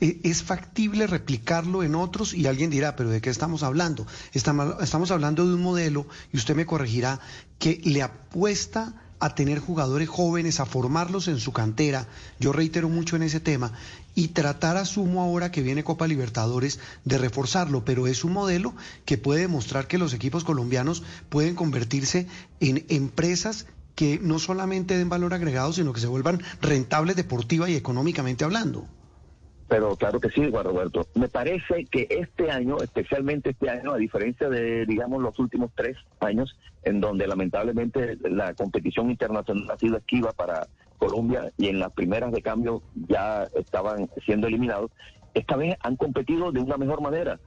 e, 0.00 0.20
¿es 0.22 0.42
factible 0.42 1.06
replicarlo 1.06 1.82
en 1.82 1.94
otros? 1.94 2.34
Y 2.34 2.46
alguien 2.46 2.70
dirá, 2.70 2.94
pero 2.94 3.10
¿de 3.10 3.20
qué 3.20 3.30
estamos 3.30 3.62
hablando? 3.62 4.06
Estamos, 4.32 4.76
estamos 4.80 5.10
hablando 5.10 5.46
de 5.46 5.54
un 5.54 5.62
modelo, 5.62 6.06
y 6.32 6.36
usted 6.36 6.54
me 6.54 6.66
corregirá, 6.66 7.20
que 7.58 7.80
le 7.84 8.02
apuesta 8.02 8.94
a 9.18 9.34
tener 9.34 9.58
jugadores 9.58 10.08
jóvenes, 10.08 10.60
a 10.60 10.66
formarlos 10.66 11.28
en 11.28 11.38
su 11.38 11.52
cantera, 11.52 12.06
yo 12.38 12.52
reitero 12.52 12.88
mucho 12.88 13.16
en 13.16 13.22
ese 13.22 13.40
tema, 13.40 13.72
y 14.14 14.28
tratar, 14.28 14.76
asumo 14.76 15.22
ahora 15.22 15.50
que 15.50 15.62
viene 15.62 15.84
Copa 15.84 16.06
Libertadores, 16.06 16.80
de 17.04 17.18
reforzarlo, 17.18 17.84
pero 17.84 18.06
es 18.06 18.24
un 18.24 18.32
modelo 18.32 18.74
que 19.04 19.18
puede 19.18 19.42
demostrar 19.42 19.86
que 19.86 19.98
los 19.98 20.14
equipos 20.14 20.44
colombianos 20.44 21.02
pueden 21.28 21.54
convertirse 21.54 22.26
en 22.60 22.84
empresas 22.88 23.66
que 23.94 24.18
no 24.20 24.38
solamente 24.38 24.96
den 24.96 25.08
valor 25.08 25.34
agregado, 25.34 25.72
sino 25.72 25.92
que 25.92 26.00
se 26.00 26.06
vuelvan 26.06 26.40
rentables 26.60 27.16
deportiva 27.16 27.68
y 27.68 27.76
económicamente 27.76 28.44
hablando. 28.44 28.86
Pero 29.68 29.96
claro 29.96 30.20
que 30.20 30.28
sí, 30.30 30.50
Juan 30.50 30.64
Roberto. 30.64 31.06
Me 31.14 31.28
parece 31.28 31.86
que 31.86 32.06
este 32.10 32.50
año, 32.50 32.78
especialmente 32.82 33.50
este 33.50 33.70
año, 33.70 33.92
a 33.92 33.96
diferencia 33.96 34.48
de, 34.48 34.84
digamos, 34.84 35.22
los 35.22 35.38
últimos 35.38 35.70
tres 35.74 35.96
años, 36.20 36.56
en 36.82 37.00
donde 37.00 37.26
lamentablemente 37.26 38.18
la 38.28 38.52
competición 38.54 39.10
internacional 39.10 39.70
ha 39.70 39.78
sido 39.78 39.96
esquiva 39.96 40.32
para 40.32 40.68
Colombia 40.98 41.52
y 41.56 41.68
en 41.68 41.78
las 41.78 41.92
primeras 41.92 42.32
de 42.32 42.42
cambio 42.42 42.82
ya 43.08 43.48
estaban 43.54 44.10
siendo 44.24 44.46
eliminados, 44.46 44.90
esta 45.34 45.56
vez 45.56 45.76
han 45.80 45.96
competido 45.96 46.52
de 46.52 46.60
una 46.60 46.76
mejor 46.76 47.00
manera. 47.00 47.40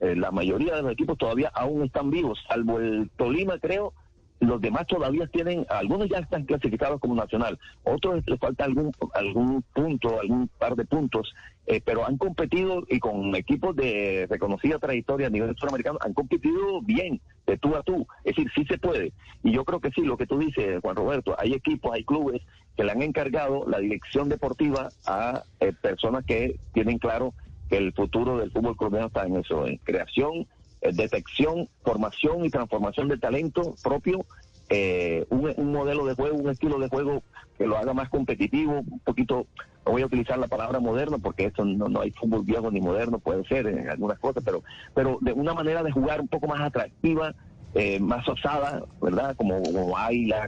Eh, 0.00 0.16
la 0.16 0.30
mayoría 0.30 0.76
de 0.76 0.82
los 0.82 0.92
equipos 0.92 1.18
todavía 1.18 1.50
aún 1.54 1.82
están 1.82 2.10
vivos, 2.10 2.38
salvo 2.48 2.78
el 2.78 3.10
Tolima, 3.16 3.58
creo, 3.58 3.92
los 4.40 4.60
demás 4.60 4.86
todavía 4.86 5.26
tienen, 5.26 5.66
algunos 5.68 6.08
ya 6.08 6.18
están 6.18 6.44
clasificados 6.44 6.98
como 7.00 7.14
nacional, 7.14 7.58
otros 7.84 8.22
les 8.26 8.38
falta 8.38 8.64
algún 8.64 8.90
algún 9.14 9.62
punto, 9.74 10.18
algún 10.20 10.48
par 10.58 10.74
de 10.76 10.84
puntos, 10.86 11.32
eh, 11.66 11.80
pero 11.84 12.06
han 12.06 12.16
competido 12.16 12.84
y 12.88 12.98
con 12.98 13.34
equipos 13.36 13.76
de 13.76 14.26
reconocida 14.28 14.78
trayectoria 14.78 15.26
a 15.26 15.30
nivel 15.30 15.54
suramericano, 15.56 15.98
han 16.00 16.14
competido 16.14 16.80
bien, 16.82 17.20
de 17.46 17.58
tú 17.58 17.76
a 17.76 17.82
tú, 17.82 18.06
es 18.24 18.34
decir, 18.34 18.50
sí 18.54 18.64
se 18.64 18.78
puede. 18.78 19.12
Y 19.42 19.52
yo 19.52 19.64
creo 19.64 19.80
que 19.80 19.90
sí, 19.90 20.02
lo 20.02 20.16
que 20.16 20.26
tú 20.26 20.38
dices, 20.38 20.80
Juan 20.80 20.96
Roberto, 20.96 21.36
hay 21.38 21.52
equipos, 21.52 21.92
hay 21.92 22.04
clubes 22.04 22.40
que 22.76 22.84
le 22.84 22.92
han 22.92 23.02
encargado 23.02 23.66
la 23.68 23.78
dirección 23.78 24.28
deportiva 24.28 24.88
a 25.06 25.44
eh, 25.60 25.72
personas 25.80 26.24
que 26.24 26.58
tienen 26.72 26.98
claro 26.98 27.34
que 27.68 27.76
el 27.76 27.92
futuro 27.92 28.38
del 28.38 28.50
fútbol 28.50 28.76
colombiano 28.76 29.08
está 29.08 29.26
en 29.26 29.36
eso, 29.36 29.66
en 29.66 29.76
creación 29.78 30.46
detección, 30.80 31.68
formación 31.82 32.44
y 32.44 32.50
transformación 32.50 33.08
de 33.08 33.18
talento 33.18 33.74
propio, 33.82 34.24
eh, 34.72 35.26
un, 35.30 35.72
modelo 35.72 36.06
de 36.06 36.14
juego, 36.14 36.36
un 36.36 36.48
estilo 36.48 36.78
de 36.78 36.88
juego 36.88 37.24
que 37.58 37.66
lo 37.66 37.76
haga 37.76 37.92
más 37.92 38.08
competitivo, 38.08 38.84
un 38.88 39.00
poquito, 39.00 39.48
no 39.84 39.92
voy 39.92 40.02
a 40.02 40.06
utilizar 40.06 40.38
la 40.38 40.46
palabra 40.46 40.78
moderno 40.78 41.18
porque 41.18 41.46
esto 41.46 41.64
no, 41.64 41.88
no 41.88 42.00
hay 42.00 42.12
fútbol 42.12 42.44
viejo 42.44 42.70
ni 42.70 42.80
moderno, 42.80 43.18
puede 43.18 43.44
ser 43.44 43.66
en 43.66 43.90
algunas 43.90 44.20
cosas, 44.20 44.44
pero, 44.44 44.62
pero 44.94 45.18
de 45.22 45.32
una 45.32 45.54
manera 45.54 45.82
de 45.82 45.90
jugar 45.90 46.20
un 46.20 46.28
poco 46.28 46.46
más 46.46 46.60
atractiva, 46.60 47.34
eh, 47.74 47.98
más 47.98 48.26
osada, 48.28 48.84
¿verdad? 49.02 49.34
Como, 49.36 49.60
como 49.60 49.92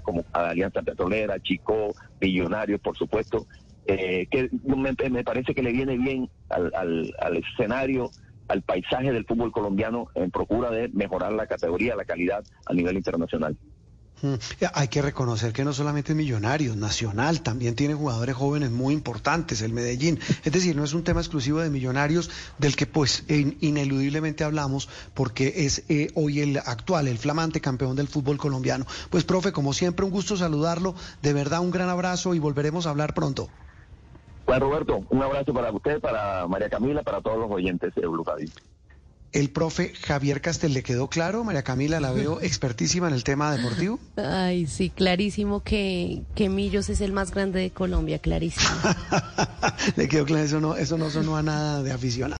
como 0.04 0.24
Alianza 0.32 0.82
Petrolera, 0.82 1.40
Chico, 1.40 1.92
Millonarios, 2.20 2.80
por 2.80 2.96
supuesto, 2.96 3.46
que 3.84 4.50
me, 4.64 5.10
me, 5.10 5.24
parece 5.24 5.52
que 5.52 5.62
le 5.62 5.72
viene 5.72 5.98
bien 5.98 6.30
al, 6.48 6.72
al, 6.76 7.12
al 7.18 7.36
escenario 7.36 8.10
al 8.52 8.62
paisaje 8.62 9.12
del 9.12 9.24
fútbol 9.24 9.50
colombiano 9.50 10.08
en 10.14 10.30
procura 10.30 10.70
de 10.70 10.88
mejorar 10.88 11.32
la 11.32 11.46
categoría, 11.46 11.96
la 11.96 12.04
calidad 12.04 12.44
a 12.66 12.74
nivel 12.74 12.96
internacional. 12.96 13.56
Mm, 14.20 14.34
hay 14.74 14.88
que 14.88 15.00
reconocer 15.00 15.54
que 15.54 15.64
no 15.64 15.72
solamente 15.72 16.12
es 16.12 16.16
Millonarios, 16.16 16.76
Nacional 16.76 17.40
también 17.40 17.74
tiene 17.74 17.94
jugadores 17.94 18.36
jóvenes 18.36 18.70
muy 18.70 18.92
importantes, 18.92 19.62
el 19.62 19.72
Medellín. 19.72 20.20
Es 20.44 20.52
decir, 20.52 20.76
no 20.76 20.84
es 20.84 20.92
un 20.92 21.02
tema 21.02 21.20
exclusivo 21.20 21.60
de 21.60 21.70
Millonarios 21.70 22.30
del 22.58 22.76
que 22.76 22.86
pues 22.86 23.24
ineludiblemente 23.28 24.44
hablamos 24.44 24.88
porque 25.14 25.64
es 25.64 25.84
eh, 25.88 26.10
hoy 26.14 26.40
el 26.40 26.58
actual, 26.58 27.08
el 27.08 27.18
flamante 27.18 27.62
campeón 27.62 27.96
del 27.96 28.06
fútbol 28.06 28.36
colombiano. 28.36 28.86
Pues 29.08 29.24
profe, 29.24 29.50
como 29.50 29.72
siempre, 29.72 30.04
un 30.04 30.12
gusto 30.12 30.36
saludarlo, 30.36 30.94
de 31.22 31.32
verdad 31.32 31.60
un 31.60 31.70
gran 31.70 31.88
abrazo 31.88 32.34
y 32.34 32.38
volveremos 32.38 32.86
a 32.86 32.90
hablar 32.90 33.14
pronto. 33.14 33.48
Juan 34.44 34.60
Roberto, 34.60 35.04
un 35.10 35.22
abrazo 35.22 35.52
para 35.52 35.70
usted, 35.70 36.00
para 36.00 36.46
María 36.46 36.68
Camila, 36.68 37.02
para 37.02 37.20
todos 37.20 37.38
los 37.38 37.50
oyentes 37.50 37.94
de 37.94 38.06
Blue 38.06 38.24
El 39.32 39.50
profe 39.50 39.94
Javier 39.94 40.40
Castel, 40.40 40.74
¿le 40.74 40.82
quedó 40.82 41.08
claro? 41.08 41.44
María 41.44 41.62
Camila, 41.62 42.00
la 42.00 42.12
veo 42.12 42.40
expertísima 42.42 43.08
en 43.08 43.14
el 43.14 43.24
tema 43.24 43.54
deportivo. 43.54 43.98
Ay, 44.16 44.66
sí, 44.66 44.90
clarísimo 44.90 45.62
que, 45.62 46.22
que 46.34 46.48
Millos 46.48 46.88
es 46.88 47.00
el 47.00 47.12
más 47.12 47.30
grande 47.30 47.60
de 47.60 47.70
Colombia, 47.70 48.18
clarísimo. 48.18 48.70
le 49.96 50.08
quedó 50.08 50.24
claro, 50.24 50.44
eso 50.44 50.60
no, 50.60 50.76
eso 50.76 50.98
no 50.98 51.10
sonó 51.10 51.36
a 51.36 51.42
nada 51.42 51.82
de 51.82 51.92
aficionado. 51.92 52.30